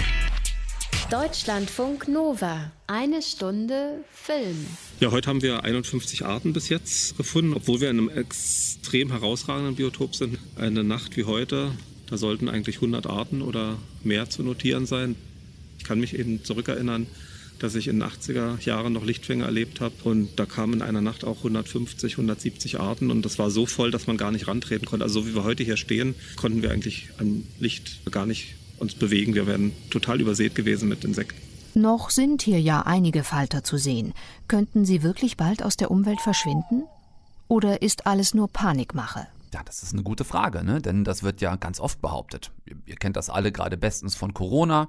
Deutschlandfunk 1.09 2.07
Nova. 2.07 2.71
Eine 2.85 3.23
Stunde 3.23 4.03
Film. 4.11 4.67
Ja, 4.99 5.09
heute 5.09 5.27
haben 5.27 5.41
wir 5.41 5.63
51 5.63 6.25
Arten 6.25 6.53
bis 6.53 6.69
jetzt 6.69 7.17
gefunden, 7.17 7.53
obwohl 7.55 7.81
wir 7.81 7.89
in 7.89 7.97
einem 7.97 8.09
extrem 8.09 9.09
herausragenden 9.09 9.75
Biotop 9.75 10.15
sind. 10.15 10.37
Eine 10.55 10.83
Nacht 10.83 11.17
wie 11.17 11.23
heute, 11.23 11.71
da 12.07 12.17
sollten 12.17 12.47
eigentlich 12.47 12.75
100 12.75 13.07
Arten 13.07 13.41
oder 13.41 13.77
mehr 14.03 14.29
zu 14.29 14.43
notieren 14.43 14.85
sein. 14.85 15.15
Ich 15.79 15.83
kann 15.83 15.99
mich 15.99 16.17
eben 16.17 16.43
zurückerinnern, 16.43 17.07
dass 17.63 17.75
ich 17.75 17.87
in 17.87 17.99
den 17.99 18.09
80er 18.09 18.61
Jahren 18.63 18.93
noch 18.93 19.05
Lichtfänger 19.05 19.45
erlebt 19.45 19.81
habe 19.81 19.93
und 20.03 20.29
da 20.37 20.45
kamen 20.45 20.75
in 20.75 20.81
einer 20.81 21.01
Nacht 21.01 21.23
auch 21.23 21.37
150, 21.37 22.13
170 22.13 22.79
Arten 22.79 23.11
und 23.11 23.23
das 23.23 23.39
war 23.39 23.51
so 23.51 23.65
voll, 23.65 23.91
dass 23.91 24.07
man 24.07 24.17
gar 24.17 24.31
nicht 24.31 24.47
rantreten 24.47 24.85
konnte. 24.85 25.03
Also 25.03 25.21
so 25.21 25.27
wie 25.27 25.35
wir 25.35 25.43
heute 25.43 25.63
hier 25.63 25.77
stehen, 25.77 26.15
konnten 26.35 26.61
wir 26.61 26.71
eigentlich 26.71 27.09
am 27.19 27.43
Licht 27.59 27.99
gar 28.11 28.25
nicht 28.25 28.55
uns 28.77 28.95
bewegen. 28.95 29.35
Wir 29.35 29.47
wären 29.47 29.71
total 29.89 30.21
übersät 30.21 30.55
gewesen 30.55 30.89
mit 30.89 31.03
Insekten. 31.03 31.39
Noch 31.75 32.09
sind 32.09 32.41
hier 32.41 32.59
ja 32.59 32.81
einige 32.81 33.23
Falter 33.23 33.63
zu 33.63 33.77
sehen. 33.77 34.13
Könnten 34.47 34.85
sie 34.85 35.03
wirklich 35.03 35.37
bald 35.37 35.63
aus 35.63 35.77
der 35.77 35.91
Umwelt 35.91 36.19
verschwinden? 36.21 36.83
Oder 37.47 37.81
ist 37.81 38.07
alles 38.07 38.33
nur 38.33 38.47
Panikmache? 38.47 39.27
Ja, 39.53 39.63
das 39.63 39.81
ist 39.81 39.93
eine 39.93 40.03
gute 40.03 40.25
Frage, 40.25 40.63
ne? 40.63 40.81
denn 40.81 41.03
das 41.03 41.23
wird 41.23 41.41
ja 41.41 41.55
ganz 41.55 41.79
oft 41.79 42.01
behauptet. 42.01 42.51
Ihr, 42.65 42.77
ihr 42.85 42.95
kennt 42.95 43.15
das 43.15 43.29
alle 43.29 43.51
gerade 43.51 43.77
bestens 43.77 44.15
von 44.15 44.33
Corona. 44.33 44.87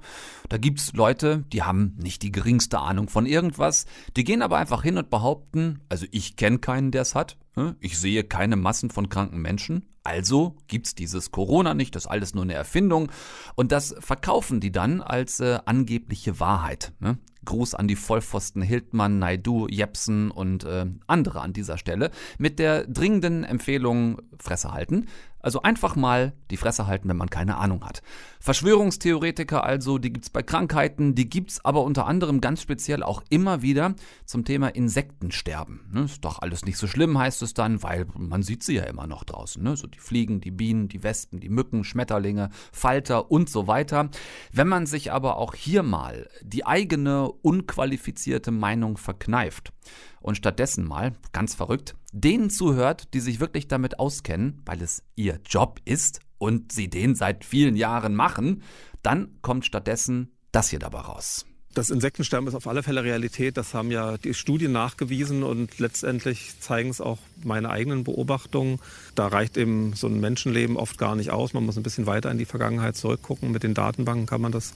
Da 0.49 0.57
gibt 0.57 0.79
es 0.79 0.93
Leute, 0.93 1.43
die 1.51 1.63
haben 1.63 1.95
nicht 1.97 2.21
die 2.21 2.31
geringste 2.31 2.79
Ahnung 2.79 3.09
von 3.09 3.25
irgendwas. 3.25 3.85
Die 4.15 4.23
gehen 4.23 4.41
aber 4.41 4.57
einfach 4.57 4.83
hin 4.83 4.97
und 4.97 5.09
behaupten, 5.09 5.79
also 5.89 6.05
ich 6.11 6.35
kenne 6.35 6.59
keinen, 6.59 6.91
der 6.91 7.01
es 7.01 7.15
hat. 7.15 7.37
ne? 7.55 7.75
Ich 7.79 7.97
sehe 7.97 8.23
keine 8.23 8.55
Massen 8.55 8.91
von 8.91 9.09
kranken 9.09 9.41
Menschen. 9.41 9.87
Also 10.03 10.55
gibt's 10.67 10.95
dieses 10.95 11.31
Corona 11.31 11.73
nicht, 11.73 11.95
das 11.95 12.05
ist 12.05 12.11
alles 12.11 12.33
nur 12.33 12.43
eine 12.43 12.53
Erfindung. 12.53 13.11
Und 13.55 13.71
das 13.71 13.95
verkaufen 13.99 14.59
die 14.59 14.71
dann 14.71 15.01
als 15.01 15.39
äh, 15.39 15.59
angebliche 15.65 16.39
Wahrheit. 16.39 16.93
Ne? 16.99 17.17
Gruß 17.45 17.75
an 17.75 17.87
die 17.87 17.95
Vollpfosten 17.95 18.61
Hildmann, 18.61 19.19
Naidu, 19.19 19.67
Jepsen 19.67 20.31
und 20.31 20.63
äh, 20.63 20.85
andere 21.07 21.41
an 21.41 21.53
dieser 21.53 21.77
Stelle 21.77 22.11
mit 22.37 22.59
der 22.59 22.85
dringenden 22.85 23.43
Empfehlung 23.43 24.21
Fresse 24.39 24.71
halten. 24.71 25.07
Also 25.41 25.61
einfach 25.61 25.95
mal 25.95 26.33
die 26.49 26.57
Fresse 26.57 26.87
halten, 26.87 27.09
wenn 27.09 27.17
man 27.17 27.29
keine 27.29 27.57
Ahnung 27.57 27.83
hat. 27.83 28.01
Verschwörungstheoretiker 28.39 29.63
also, 29.63 29.97
die 29.97 30.13
gibt's 30.13 30.29
bei 30.29 30.43
Krankheiten, 30.43 31.15
die 31.15 31.29
gibt's 31.29 31.63
aber 31.63 31.83
unter 31.83 32.05
anderem 32.05 32.41
ganz 32.41 32.61
speziell 32.61 33.03
auch 33.03 33.23
immer 33.29 33.61
wieder 33.61 33.95
zum 34.25 34.45
Thema 34.45 34.69
Insektensterben. 34.69 35.89
Ne, 35.91 36.03
ist 36.03 36.23
doch 36.25 36.41
alles 36.41 36.65
nicht 36.65 36.77
so 36.77 36.87
schlimm, 36.87 37.17
heißt 37.17 37.41
es 37.41 37.53
dann, 37.53 37.83
weil 37.83 38.07
man 38.17 38.43
sieht 38.43 38.63
sie 38.63 38.75
ja 38.75 38.83
immer 38.83 39.07
noch 39.07 39.23
draußen. 39.23 39.61
Ne? 39.61 39.75
So 39.75 39.87
die 39.87 39.99
Fliegen, 39.99 40.41
die 40.41 40.51
Bienen, 40.51 40.87
die 40.87 41.03
Wespen, 41.03 41.39
die 41.39 41.49
Mücken, 41.49 41.83
Schmetterlinge, 41.83 42.49
Falter 42.71 43.31
und 43.31 43.49
so 43.49 43.67
weiter. 43.67 44.09
Wenn 44.51 44.67
man 44.67 44.85
sich 44.85 45.11
aber 45.11 45.37
auch 45.37 45.55
hier 45.55 45.83
mal 45.83 46.27
die 46.41 46.65
eigene 46.65 47.31
unqualifizierte 47.31 48.51
Meinung 48.51 48.97
verkneift 48.97 49.73
und 50.19 50.35
stattdessen 50.35 50.87
mal, 50.87 51.15
ganz 51.31 51.55
verrückt, 51.55 51.95
denen 52.11 52.49
zuhört, 52.49 53.13
die 53.13 53.19
sich 53.19 53.39
wirklich 53.39 53.67
damit 53.67 53.99
auskennen, 53.99 54.61
weil 54.65 54.81
es 54.81 55.03
ihr 55.15 55.39
Job 55.45 55.79
ist 55.85 56.19
und 56.37 56.71
sie 56.71 56.89
den 56.89 57.15
seit 57.15 57.45
vielen 57.45 57.75
Jahren 57.75 58.15
machen, 58.15 58.63
dann 59.03 59.37
kommt 59.41 59.65
stattdessen 59.65 60.31
das 60.51 60.69
hier 60.69 60.79
dabei 60.79 60.99
raus. 60.99 61.45
Das 61.73 61.89
Insektensterben 61.89 62.47
ist 62.49 62.55
auf 62.55 62.67
alle 62.67 62.83
Fälle 62.83 63.03
Realität. 63.03 63.55
Das 63.55 63.73
haben 63.73 63.91
ja 63.91 64.17
die 64.17 64.33
Studien 64.33 64.73
nachgewiesen 64.73 65.41
und 65.41 65.79
letztendlich 65.79 66.59
zeigen 66.59 66.89
es 66.89 66.99
auch 66.99 67.19
meine 67.45 67.69
eigenen 67.69 68.03
Beobachtungen. 68.03 68.79
Da 69.15 69.27
reicht 69.27 69.55
eben 69.55 69.93
so 69.93 70.07
ein 70.07 70.19
Menschenleben 70.19 70.75
oft 70.75 70.97
gar 70.97 71.15
nicht 71.15 71.31
aus. 71.31 71.53
Man 71.53 71.65
muss 71.65 71.77
ein 71.77 71.83
bisschen 71.83 72.07
weiter 72.07 72.29
in 72.29 72.37
die 72.37 72.45
Vergangenheit 72.45 72.97
zurückgucken. 72.97 73.51
Mit 73.51 73.63
den 73.63 73.73
Datenbanken 73.73 74.25
kann 74.25 74.41
man 74.41 74.51
das 74.51 74.73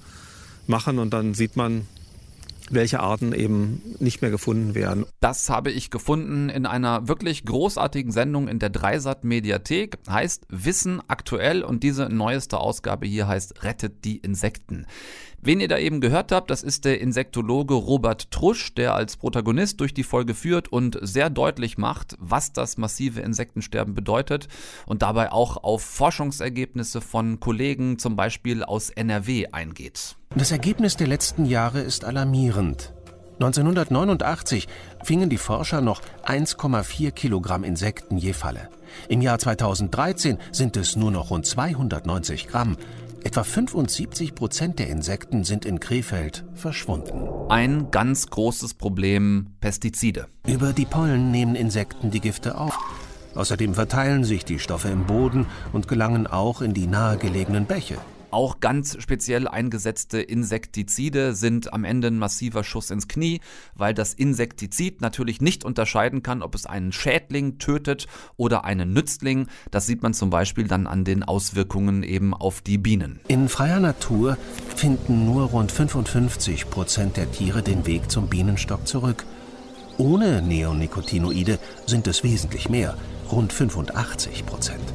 machen 0.68 0.98
und 0.98 1.14
dann 1.14 1.34
sieht 1.34 1.58
man, 1.58 1.86
welche 2.72 3.00
Arten 3.00 3.34
eben 3.34 3.82
nicht 4.00 4.22
mehr 4.22 4.32
gefunden 4.32 4.76
werden. 4.76 5.06
Das 5.20 5.50
habe 5.50 5.72
ich 5.72 5.92
gefunden 5.92 6.50
in 6.50 6.66
einer 6.66 7.08
wirklich 7.08 7.46
großartigen 7.46 8.12
Sendung 8.12 8.48
in 8.48 8.60
der 8.60 8.70
Dreisat 8.70 9.24
Mediathek. 9.24 9.98
Heißt 10.10 10.46
Wissen 10.50 11.02
aktuell 11.08 11.64
und 11.64 11.84
diese 11.84 12.10
neueste 12.10 12.60
Ausgabe 12.60 13.06
hier 13.06 13.28
heißt 13.28 13.64
Rettet 13.64 14.06
die 14.06 14.18
Insekten. 14.18 14.86
Wen 15.46 15.60
ihr 15.60 15.68
da 15.68 15.78
eben 15.78 16.02
gehört 16.02 16.32
habt, 16.32 16.50
das 16.50 16.64
ist 16.64 16.86
der 16.86 17.00
Insektologe 17.00 17.76
Robert 17.76 18.32
Trusch, 18.32 18.74
der 18.74 18.96
als 18.96 19.16
Protagonist 19.16 19.80
durch 19.80 19.94
die 19.94 20.02
Folge 20.02 20.34
führt 20.34 20.70
und 20.70 20.98
sehr 21.04 21.30
deutlich 21.30 21.78
macht, 21.78 22.16
was 22.20 22.52
das 22.52 22.78
massive 22.78 23.22
Insektensterben 23.22 23.94
bedeutet 23.94 24.48
und 24.88 25.04
dabei 25.04 25.32
auch 25.32 25.58
auf 25.64 25.84
Forschungsergebnisse 25.84 27.00
von 27.00 27.40
Kollegen 27.40 28.00
zum 28.00 28.16
Beispiel 28.16 28.64
aus 28.64 28.90
NRW 28.90 29.46
eingeht. 29.52 30.16
Das 30.36 30.52
Ergebnis 30.52 30.98
der 30.98 31.06
letzten 31.06 31.46
Jahre 31.46 31.82
ist 31.82 32.06
alarmierend. 32.06 32.96
1989 33.36 34.68
fingen 35.04 35.30
die 35.30 35.38
Forscher 35.38 35.82
noch 35.82 36.02
1,4 36.26 37.12
Kilogramm 37.12 37.64
Insekten 37.64 38.18
je 38.18 38.34
Falle. 38.34 38.70
Im 39.10 39.22
Jahr 39.22 39.38
2013 39.38 40.38
sind 40.52 40.78
es 40.78 40.96
nur 40.96 41.12
noch 41.12 41.30
rund 41.30 41.46
290 41.46 42.48
Gramm. 42.48 42.78
Etwa 43.26 43.44
75 43.44 44.36
Prozent 44.36 44.78
der 44.78 44.88
Insekten 44.88 45.44
sind 45.44 45.66
in 45.66 45.80
Krefeld 45.80 46.46
verschwunden. 46.54 47.28
Ein 47.50 47.90
ganz 47.90 48.28
großes 48.28 48.76
Problem 48.76 49.48
Pestizide. 49.62 50.28
Über 50.46 50.74
die 50.74 50.86
Pollen 50.86 51.32
nehmen 51.32 51.56
Insekten 51.56 52.12
die 52.12 52.20
Gifte 52.20 52.56
auf. 52.56 52.78
Außerdem 53.34 53.74
verteilen 53.74 54.26
sich 54.26 54.46
die 54.46 54.60
Stoffe 54.60 54.90
im 54.90 55.08
Boden 55.08 55.48
und 55.74 55.88
gelangen 55.88 56.28
auch 56.28 56.62
in 56.62 56.76
die 56.76 56.86
nahegelegenen 56.86 57.66
Bäche. 57.66 57.98
Auch 58.36 58.60
ganz 58.60 58.98
speziell 59.00 59.48
eingesetzte 59.48 60.20
Insektizide 60.20 61.36
sind 61.36 61.72
am 61.72 61.86
Ende 61.86 62.10
ein 62.10 62.20
massiver 62.20 62.66
Schuss 62.66 62.92
ins 62.92 63.08
Knie, 63.08 63.40
weil 63.76 63.94
das 63.94 64.14
Insektizid 64.14 65.00
natürlich 65.00 65.40
nicht 65.40 65.64
unterscheiden 65.64 66.22
kann, 66.22 66.42
ob 66.42 66.54
es 66.54 66.66
einen 66.66 66.92
Schädling 66.92 67.60
tötet 67.60 68.08
oder 68.36 68.66
einen 68.66 68.92
Nützling. 68.92 69.48
Das 69.72 69.86
sieht 69.86 70.04
man 70.04 70.14
zum 70.14 70.32
Beispiel 70.32 70.68
dann 70.68 70.86
an 70.86 71.06
den 71.06 71.24
Auswirkungen 71.24 72.04
eben 72.04 72.34
auf 72.34 72.60
die 72.60 72.78
Bienen. 72.78 73.22
In 73.30 73.48
freier 73.48 73.80
Natur 73.80 74.38
finden 74.76 75.24
nur 75.24 75.46
rund 75.46 75.72
55 75.72 76.70
Prozent 76.70 77.16
der 77.16 77.32
Tiere 77.32 77.64
den 77.64 77.86
Weg 77.86 78.12
zum 78.12 78.28
Bienenstock 78.28 78.86
zurück. 78.86 79.26
Ohne 79.98 80.42
Neonicotinoide 80.42 81.58
sind 81.86 82.06
es 82.06 82.22
wesentlich 82.26 82.68
mehr, 82.68 82.98
rund 83.32 83.54
85 83.54 84.46
Prozent. 84.46 84.94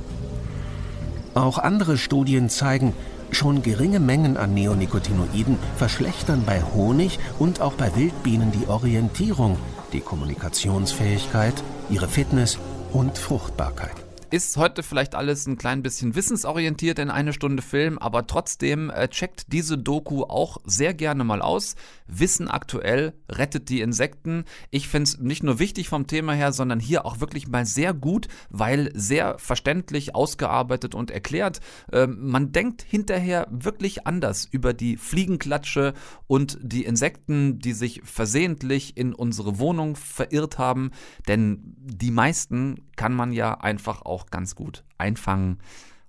Auch 1.32 1.56
andere 1.56 1.96
Studien 1.96 2.50
zeigen, 2.50 2.92
Schon 3.32 3.62
geringe 3.62 4.00
Mengen 4.00 4.36
an 4.36 4.54
Neonicotinoiden 4.54 5.58
verschlechtern 5.76 6.42
bei 6.44 6.62
Honig 6.62 7.18
und 7.38 7.60
auch 7.60 7.74
bei 7.74 7.94
Wildbienen 7.96 8.52
die 8.52 8.68
Orientierung, 8.68 9.56
die 9.92 10.00
Kommunikationsfähigkeit, 10.00 11.54
ihre 11.88 12.08
Fitness 12.08 12.58
und 12.92 13.18
Fruchtbarkeit. 13.18 13.99
Ist 14.32 14.56
heute 14.56 14.84
vielleicht 14.84 15.16
alles 15.16 15.48
ein 15.48 15.58
klein 15.58 15.82
bisschen 15.82 16.14
wissensorientiert 16.14 17.00
in 17.00 17.10
eine 17.10 17.32
Stunde 17.32 17.62
Film, 17.62 17.98
aber 17.98 18.28
trotzdem 18.28 18.88
äh, 18.88 19.08
checkt 19.08 19.52
diese 19.52 19.76
Doku 19.76 20.22
auch 20.22 20.58
sehr 20.64 20.94
gerne 20.94 21.24
mal 21.24 21.42
aus. 21.42 21.74
Wissen 22.06 22.46
aktuell 22.46 23.12
rettet 23.28 23.68
die 23.68 23.80
Insekten. 23.80 24.44
Ich 24.70 24.86
finde 24.86 25.08
es 25.08 25.18
nicht 25.18 25.42
nur 25.42 25.58
wichtig 25.58 25.88
vom 25.88 26.06
Thema 26.06 26.32
her, 26.32 26.52
sondern 26.52 26.78
hier 26.78 27.06
auch 27.06 27.18
wirklich 27.18 27.48
mal 27.48 27.66
sehr 27.66 27.92
gut, 27.92 28.28
weil 28.50 28.92
sehr 28.94 29.36
verständlich 29.40 30.14
ausgearbeitet 30.14 30.94
und 30.94 31.10
erklärt. 31.10 31.58
Ähm, 31.92 32.18
man 32.20 32.52
denkt 32.52 32.82
hinterher 32.82 33.48
wirklich 33.50 34.06
anders 34.06 34.46
über 34.48 34.72
die 34.74 34.96
Fliegenklatsche 34.96 35.92
und 36.28 36.56
die 36.62 36.84
Insekten, 36.84 37.58
die 37.58 37.72
sich 37.72 38.02
versehentlich 38.04 38.96
in 38.96 39.12
unsere 39.12 39.58
Wohnung 39.58 39.96
verirrt 39.96 40.56
haben. 40.58 40.92
Denn 41.26 41.74
die 41.78 42.12
meisten 42.12 42.82
kann 42.94 43.14
man 43.14 43.32
ja 43.32 43.54
einfach 43.54 44.02
auch 44.02 44.19
ganz 44.26 44.54
gut 44.54 44.84
einfangen 44.98 45.58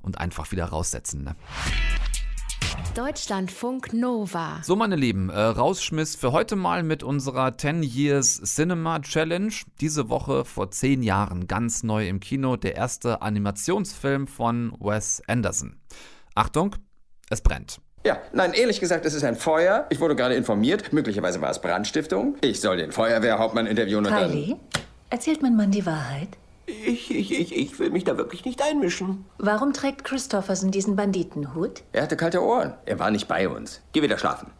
und 0.01 0.19
einfach 0.19 0.51
wieder 0.51 0.65
raussetzen. 0.65 1.23
Ne? 1.23 1.35
Deutschlandfunk 2.95 3.93
Nova. 3.93 4.59
So, 4.63 4.75
meine 4.75 4.97
Lieben, 4.97 5.29
äh, 5.29 5.39
Rausschmiss 5.39 6.15
für 6.17 6.33
heute 6.33 6.55
mal 6.57 6.83
mit 6.83 7.03
unserer 7.03 7.57
10 7.57 7.83
Years 7.83 8.41
Cinema 8.43 8.99
Challenge. 8.99 9.53
Diese 9.79 10.09
Woche 10.09 10.43
vor 10.43 10.71
10 10.71 11.01
Jahren 11.01 11.47
ganz 11.47 11.83
neu 11.83 12.07
im 12.07 12.19
Kino 12.19 12.57
der 12.57 12.75
erste 12.75 13.21
Animationsfilm 13.21 14.27
von 14.27 14.73
Wes 14.79 15.21
Anderson. 15.27 15.77
Achtung, 16.35 16.75
es 17.29 17.41
brennt. 17.41 17.79
Ja, 18.05 18.17
nein, 18.33 18.53
ehrlich 18.53 18.79
gesagt, 18.79 19.05
es 19.05 19.13
ist 19.13 19.23
ein 19.23 19.35
Feuer. 19.35 19.85
Ich 19.89 19.99
wurde 19.99 20.15
gerade 20.15 20.35
informiert. 20.35 20.91
Möglicherweise 20.91 21.39
war 21.39 21.51
es 21.51 21.61
Brandstiftung. 21.61 22.35
Ich 22.41 22.59
soll 22.59 22.77
den 22.77 22.91
Feuerwehrhauptmann 22.91 23.67
interviewen 23.67 24.05
und 24.05 24.11
dann... 24.11 24.31
Kylie, 24.31 24.57
erzählt 25.09 25.41
mein 25.41 25.55
Mann 25.55 25.71
die 25.71 25.85
Wahrheit? 25.85 26.29
Ich, 26.85 27.11
ich, 27.11 27.31
ich, 27.37 27.55
ich 27.55 27.79
will 27.79 27.89
mich 27.89 28.03
da 28.05 28.17
wirklich 28.17 28.45
nicht 28.45 28.61
einmischen. 28.61 29.25
Warum 29.37 29.73
trägt 29.73 30.03
Christopherson 30.03 30.71
diesen 30.71 30.95
Banditenhut? 30.95 31.83
Er 31.91 32.03
hatte 32.03 32.15
kalte 32.17 32.41
Ohren. 32.41 32.73
Er 32.85 32.97
war 32.99 33.11
nicht 33.11 33.27
bei 33.27 33.49
uns. 33.49 33.81
Geh 33.91 34.01
wieder 34.01 34.17
schlafen. 34.17 34.51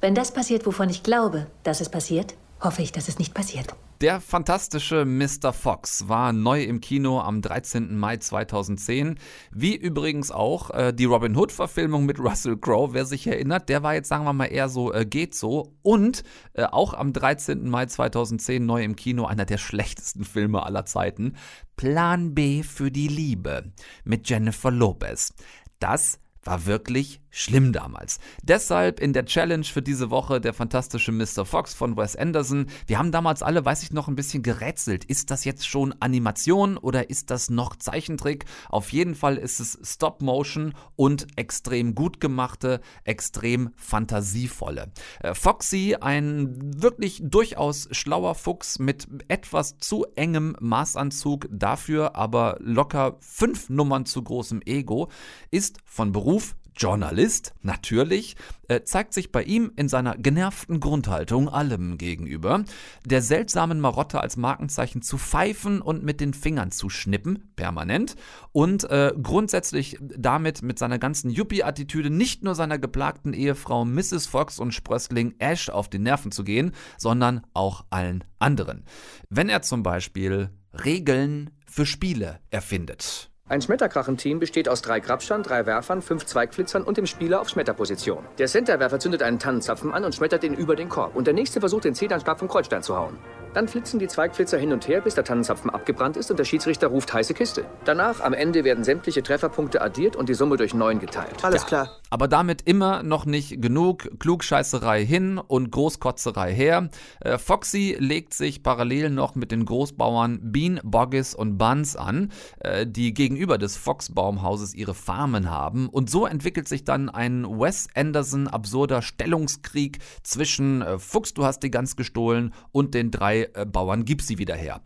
Wenn 0.00 0.14
das 0.14 0.32
passiert, 0.32 0.64
wovon 0.66 0.88
ich 0.88 1.02
glaube, 1.02 1.46
dass 1.62 1.80
es 1.80 1.90
passiert, 1.90 2.34
hoffe 2.60 2.82
ich, 2.82 2.92
dass 2.92 3.08
es 3.08 3.18
nicht 3.18 3.34
passiert. 3.34 3.74
Der 4.00 4.22
fantastische 4.22 5.04
Mr. 5.04 5.52
Fox 5.52 6.08
war 6.08 6.32
neu 6.32 6.62
im 6.62 6.80
Kino 6.80 7.20
am 7.20 7.42
13. 7.42 7.98
Mai 7.98 8.16
2010. 8.16 9.18
Wie 9.52 9.76
übrigens 9.76 10.30
auch 10.30 10.70
äh, 10.70 10.94
die 10.94 11.04
Robin 11.04 11.36
Hood-Verfilmung 11.36 12.06
mit 12.06 12.18
Russell 12.18 12.56
Crowe, 12.56 12.94
wer 12.94 13.04
sich 13.04 13.26
erinnert, 13.26 13.68
der 13.68 13.82
war 13.82 13.92
jetzt, 13.92 14.08
sagen 14.08 14.24
wir 14.24 14.32
mal, 14.32 14.46
eher 14.46 14.70
so 14.70 14.90
äh, 14.90 15.04
geht 15.04 15.34
so. 15.34 15.74
Und 15.82 16.24
äh, 16.54 16.64
auch 16.64 16.94
am 16.94 17.12
13. 17.12 17.68
Mai 17.68 17.84
2010 17.84 18.64
neu 18.64 18.82
im 18.82 18.96
Kino 18.96 19.26
einer 19.26 19.44
der 19.44 19.58
schlechtesten 19.58 20.24
Filme 20.24 20.64
aller 20.64 20.86
Zeiten. 20.86 21.34
Plan 21.76 22.34
B 22.34 22.62
für 22.62 22.90
die 22.90 23.08
Liebe 23.08 23.70
mit 24.04 24.30
Jennifer 24.30 24.70
Lopez. 24.70 25.34
Das 25.78 26.20
war 26.42 26.64
wirklich 26.64 27.20
schlimm 27.30 27.72
damals. 27.72 28.18
Deshalb 28.42 29.00
in 29.00 29.12
der 29.12 29.24
Challenge 29.24 29.64
für 29.64 29.82
diese 29.82 30.10
Woche 30.10 30.40
der 30.40 30.52
fantastische 30.52 31.12
Mr. 31.12 31.44
Fox 31.44 31.74
von 31.74 31.96
Wes 31.96 32.16
Anderson. 32.16 32.66
Wir 32.86 32.98
haben 32.98 33.12
damals 33.12 33.42
alle, 33.42 33.64
weiß 33.64 33.82
ich 33.82 33.92
noch, 33.92 34.08
ein 34.08 34.16
bisschen 34.16 34.42
gerätselt. 34.42 35.04
Ist 35.04 35.30
das 35.30 35.44
jetzt 35.44 35.66
schon 35.66 35.94
Animation 36.00 36.76
oder 36.76 37.10
ist 37.10 37.30
das 37.30 37.50
noch 37.50 37.76
Zeichentrick? 37.76 38.44
Auf 38.68 38.92
jeden 38.92 39.14
Fall 39.14 39.36
ist 39.36 39.60
es 39.60 39.78
Stop 39.82 40.22
Motion 40.22 40.74
und 40.96 41.26
extrem 41.36 41.94
gut 41.94 42.20
gemachte, 42.20 42.80
extrem 43.04 43.70
fantasievolle. 43.76 44.92
Äh, 45.20 45.34
Foxy, 45.34 45.96
ein 46.00 46.82
wirklich 46.82 47.20
durchaus 47.22 47.88
schlauer 47.92 48.34
Fuchs 48.34 48.78
mit 48.78 49.06
etwas 49.28 49.78
zu 49.78 50.06
engem 50.16 50.56
Maßanzug, 50.60 51.48
dafür 51.50 52.16
aber 52.16 52.56
locker 52.60 53.16
fünf 53.20 53.70
Nummern 53.70 54.06
zu 54.06 54.22
großem 54.22 54.62
Ego, 54.64 55.10
ist 55.50 55.78
von 55.84 56.12
Beruf 56.12 56.56
Journalist, 56.80 57.52
natürlich, 57.60 58.36
äh, 58.68 58.84
zeigt 58.84 59.12
sich 59.12 59.30
bei 59.32 59.42
ihm 59.42 59.70
in 59.76 59.90
seiner 59.90 60.16
genervten 60.16 60.80
Grundhaltung 60.80 61.50
allem 61.50 61.98
gegenüber, 61.98 62.64
der 63.04 63.20
seltsamen 63.20 63.80
Marotte 63.80 64.22
als 64.22 64.38
Markenzeichen 64.38 65.02
zu 65.02 65.18
pfeifen 65.18 65.82
und 65.82 66.02
mit 66.02 66.22
den 66.22 66.32
Fingern 66.32 66.70
zu 66.70 66.88
schnippen, 66.88 67.52
permanent, 67.54 68.16
und 68.52 68.84
äh, 68.84 69.12
grundsätzlich 69.22 69.98
damit 70.00 70.62
mit 70.62 70.78
seiner 70.78 70.98
ganzen 70.98 71.30
Yuppie-Attitüde 71.30 72.08
nicht 72.08 72.44
nur 72.44 72.54
seiner 72.54 72.78
geplagten 72.78 73.34
Ehefrau 73.34 73.84
Mrs. 73.84 74.26
Fox 74.26 74.58
und 74.58 74.72
Sprössling 74.72 75.34
Ash 75.38 75.68
auf 75.68 75.90
die 75.90 75.98
Nerven 75.98 76.32
zu 76.32 76.44
gehen, 76.44 76.72
sondern 76.96 77.42
auch 77.52 77.84
allen 77.90 78.24
anderen. 78.38 78.84
Wenn 79.28 79.50
er 79.50 79.60
zum 79.60 79.82
Beispiel 79.82 80.48
Regeln 80.72 81.50
für 81.66 81.84
Spiele 81.84 82.40
erfindet. 82.50 83.29
Ein 83.50 83.60
Schmetterkrachenteam 83.62 84.38
besteht 84.38 84.68
aus 84.68 84.80
drei 84.80 85.00
Grabschern, 85.00 85.42
drei 85.42 85.66
Werfern, 85.66 86.02
fünf 86.02 86.24
Zweigflitzern 86.24 86.84
und 86.84 86.98
dem 86.98 87.06
Spieler 87.06 87.40
auf 87.40 87.48
Schmetterposition. 87.48 88.24
Der 88.38 88.46
Centerwerfer 88.46 89.00
zündet 89.00 89.24
einen 89.24 89.40
Tannenzapfen 89.40 89.92
an 89.92 90.04
und 90.04 90.14
schmettert 90.14 90.44
ihn 90.44 90.54
über 90.54 90.76
den 90.76 90.88
Korb. 90.88 91.16
Und 91.16 91.26
der 91.26 91.34
nächste 91.34 91.58
versucht, 91.58 91.82
den 91.82 91.96
Zedernstab 91.96 92.38
vom 92.38 92.46
Kreuzstein 92.46 92.84
zu 92.84 92.96
hauen. 92.96 93.18
Dann 93.52 93.66
flitzen 93.66 93.98
die 93.98 94.06
Zweigflitzer 94.06 94.58
hin 94.58 94.72
und 94.72 94.86
her, 94.86 95.00
bis 95.00 95.16
der 95.16 95.24
Tannenzapfen 95.24 95.70
abgebrannt 95.70 96.16
ist 96.16 96.30
und 96.30 96.38
der 96.38 96.44
Schiedsrichter 96.44 96.86
ruft 96.86 97.12
heiße 97.12 97.34
Kiste. 97.34 97.64
Danach, 97.84 98.20
am 98.20 98.32
Ende, 98.32 98.62
werden 98.62 98.84
sämtliche 98.84 99.24
Trefferpunkte 99.24 99.82
addiert 99.82 100.14
und 100.14 100.28
die 100.28 100.34
Summe 100.34 100.56
durch 100.56 100.72
neun 100.72 101.00
geteilt. 101.00 101.42
Alles 101.42 101.66
klar. 101.66 101.98
Aber 102.10 102.28
damit 102.28 102.62
immer 102.62 103.02
noch 103.02 103.26
nicht 103.26 103.60
genug 103.60 104.08
Klugscheißerei 104.20 105.04
hin 105.04 105.38
und 105.38 105.70
Großkotzerei 105.72 106.54
her. 106.54 106.90
Äh, 107.20 107.38
Foxy 107.38 107.96
legt 107.98 108.34
sich 108.34 108.62
parallel 108.62 109.10
noch 109.10 109.34
mit 109.34 109.50
den 109.50 109.64
Großbauern 109.64 110.52
Bean, 110.52 110.80
Boggis 110.84 111.34
und 111.34 111.58
Buns 111.58 111.96
an, 111.96 112.30
äh, 112.60 112.86
die 112.86 113.14
gegenüber 113.14 113.58
des 113.58 113.76
Fox-Baumhauses 113.76 114.74
ihre 114.74 114.94
Farmen 114.94 115.50
haben. 115.50 115.88
Und 115.88 116.08
so 116.08 116.26
entwickelt 116.26 116.68
sich 116.68 116.84
dann 116.84 117.08
ein 117.08 117.44
Wes 117.44 117.88
Anderson 117.94 118.46
absurder 118.46 119.02
Stellungskrieg 119.02 119.98
zwischen 120.22 120.82
äh, 120.82 120.98
Fuchs, 120.98 121.34
du 121.34 121.44
hast 121.44 121.64
die 121.64 121.70
Gans 121.70 121.96
gestohlen 121.96 122.54
und 122.72 122.94
den 122.94 123.10
drei 123.10 123.39
äh, 123.42 123.66
Bauern, 123.66 124.04
gib 124.04 124.22
sie 124.22 124.38
wieder 124.38 124.54
her. 124.54 124.82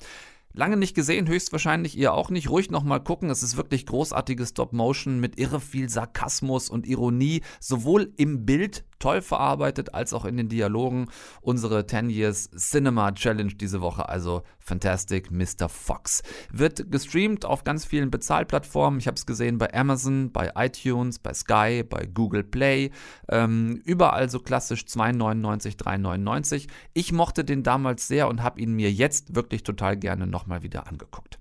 Lange 0.56 0.76
nicht 0.76 0.94
gesehen, 0.94 1.26
höchstwahrscheinlich 1.26 1.98
ihr 1.98 2.14
auch 2.14 2.31
nicht. 2.31 2.48
Ruhig 2.48 2.70
nochmal 2.70 3.02
gucken. 3.02 3.29
Es 3.29 3.42
ist 3.42 3.56
wirklich 3.56 3.87
großartiges 3.87 4.50
Stop-Motion 4.50 5.18
mit 5.18 5.37
irre 5.37 5.60
viel 5.60 5.88
Sarkasmus 5.88 6.70
und 6.70 6.87
Ironie, 6.87 7.42
sowohl 7.58 8.12
im 8.16 8.46
Bild 8.46 8.85
toll 9.05 9.21
verarbeitet 9.21 9.92
als 9.92 10.15
auch 10.15 10.25
in 10.25 10.38
den 10.38 10.48
Dialogen. 10.48 11.11
Unsere 11.42 11.87
10 11.87 12.09
Years 12.09 12.50
Cinema 12.52 13.13
Challenge 13.13 13.52
diese 13.52 13.83
Woche, 13.83 14.09
also 14.09 14.44
Fantastic 14.61 15.31
Mr. 15.31 15.69
Fox. 15.69 16.23
Wird 16.50 16.90
gestreamt 16.90 17.44
auf 17.44 17.65
ganz 17.65 17.85
vielen 17.85 18.11
Bezahlplattformen. 18.11 18.98
Ich 18.98 19.07
habe 19.07 19.17
es 19.17 19.27
gesehen 19.27 19.59
bei 19.59 19.75
Amazon, 19.75 20.33
bei 20.33 20.52
iTunes, 20.57 21.19
bei 21.19 21.35
Sky, 21.35 21.83
bei 21.83 22.07
Google 22.07 22.44
Play. 22.44 22.92
Ähm, 23.29 23.83
überall 23.85 24.31
so 24.31 24.40
klassisch 24.40 24.85
2,99, 24.85 25.77
3,99. 25.77 26.69
Ich 26.94 27.13
mochte 27.13 27.44
den 27.44 27.63
damals 27.63 28.09
sehr 28.09 28.27
und 28.29 28.42
habe 28.42 28.59
ihn 28.59 28.73
mir 28.73 28.90
jetzt 28.90 29.35
wirklich 29.35 29.65
total 29.65 29.98
gerne 29.98 30.27
nochmal 30.27 30.63
wieder 30.63 30.87
angeguckt. 30.87 31.38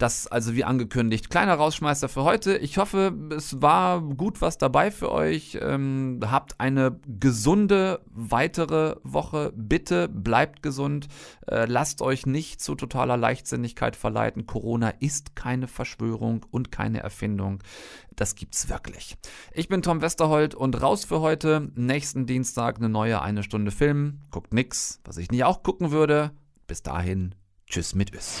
Das 0.00 0.26
also 0.26 0.54
wie 0.54 0.64
angekündigt. 0.64 1.28
Kleiner 1.28 1.56
Rausschmeißer 1.56 2.08
für 2.08 2.24
heute. 2.24 2.56
Ich 2.56 2.78
hoffe, 2.78 3.12
es 3.36 3.60
war 3.60 4.00
gut 4.00 4.40
was 4.40 4.56
dabei 4.56 4.90
für 4.90 5.12
euch. 5.12 5.58
Ähm, 5.60 6.20
habt 6.24 6.58
eine 6.58 6.98
gesunde 7.06 8.00
weitere 8.06 8.96
Woche. 9.02 9.52
Bitte 9.54 10.08
bleibt 10.08 10.62
gesund. 10.62 11.08
Äh, 11.46 11.66
lasst 11.66 12.00
euch 12.00 12.24
nicht 12.24 12.62
zu 12.62 12.76
totaler 12.76 13.18
Leichtsinnigkeit 13.18 13.94
verleiten. 13.94 14.46
Corona 14.46 14.88
ist 14.88 15.36
keine 15.36 15.68
Verschwörung 15.68 16.46
und 16.50 16.72
keine 16.72 17.00
Erfindung. 17.00 17.62
Das 18.16 18.36
gibt's 18.36 18.70
wirklich. 18.70 19.18
Ich 19.52 19.68
bin 19.68 19.82
Tom 19.82 20.00
Westerholt 20.00 20.54
und 20.54 20.80
raus 20.80 21.04
für 21.04 21.20
heute. 21.20 21.70
Nächsten 21.74 22.24
Dienstag 22.24 22.78
eine 22.78 22.88
neue 22.88 23.20
eine 23.20 23.42
Stunde 23.42 23.70
Film. 23.70 24.20
Guckt 24.30 24.54
nix, 24.54 24.98
was 25.04 25.18
ich 25.18 25.30
nie 25.30 25.44
auch 25.44 25.62
gucken 25.62 25.90
würde. 25.90 26.30
Bis 26.66 26.82
dahin, 26.82 27.34
tschüss 27.66 27.94
mit 27.94 28.14
Üss. 28.14 28.40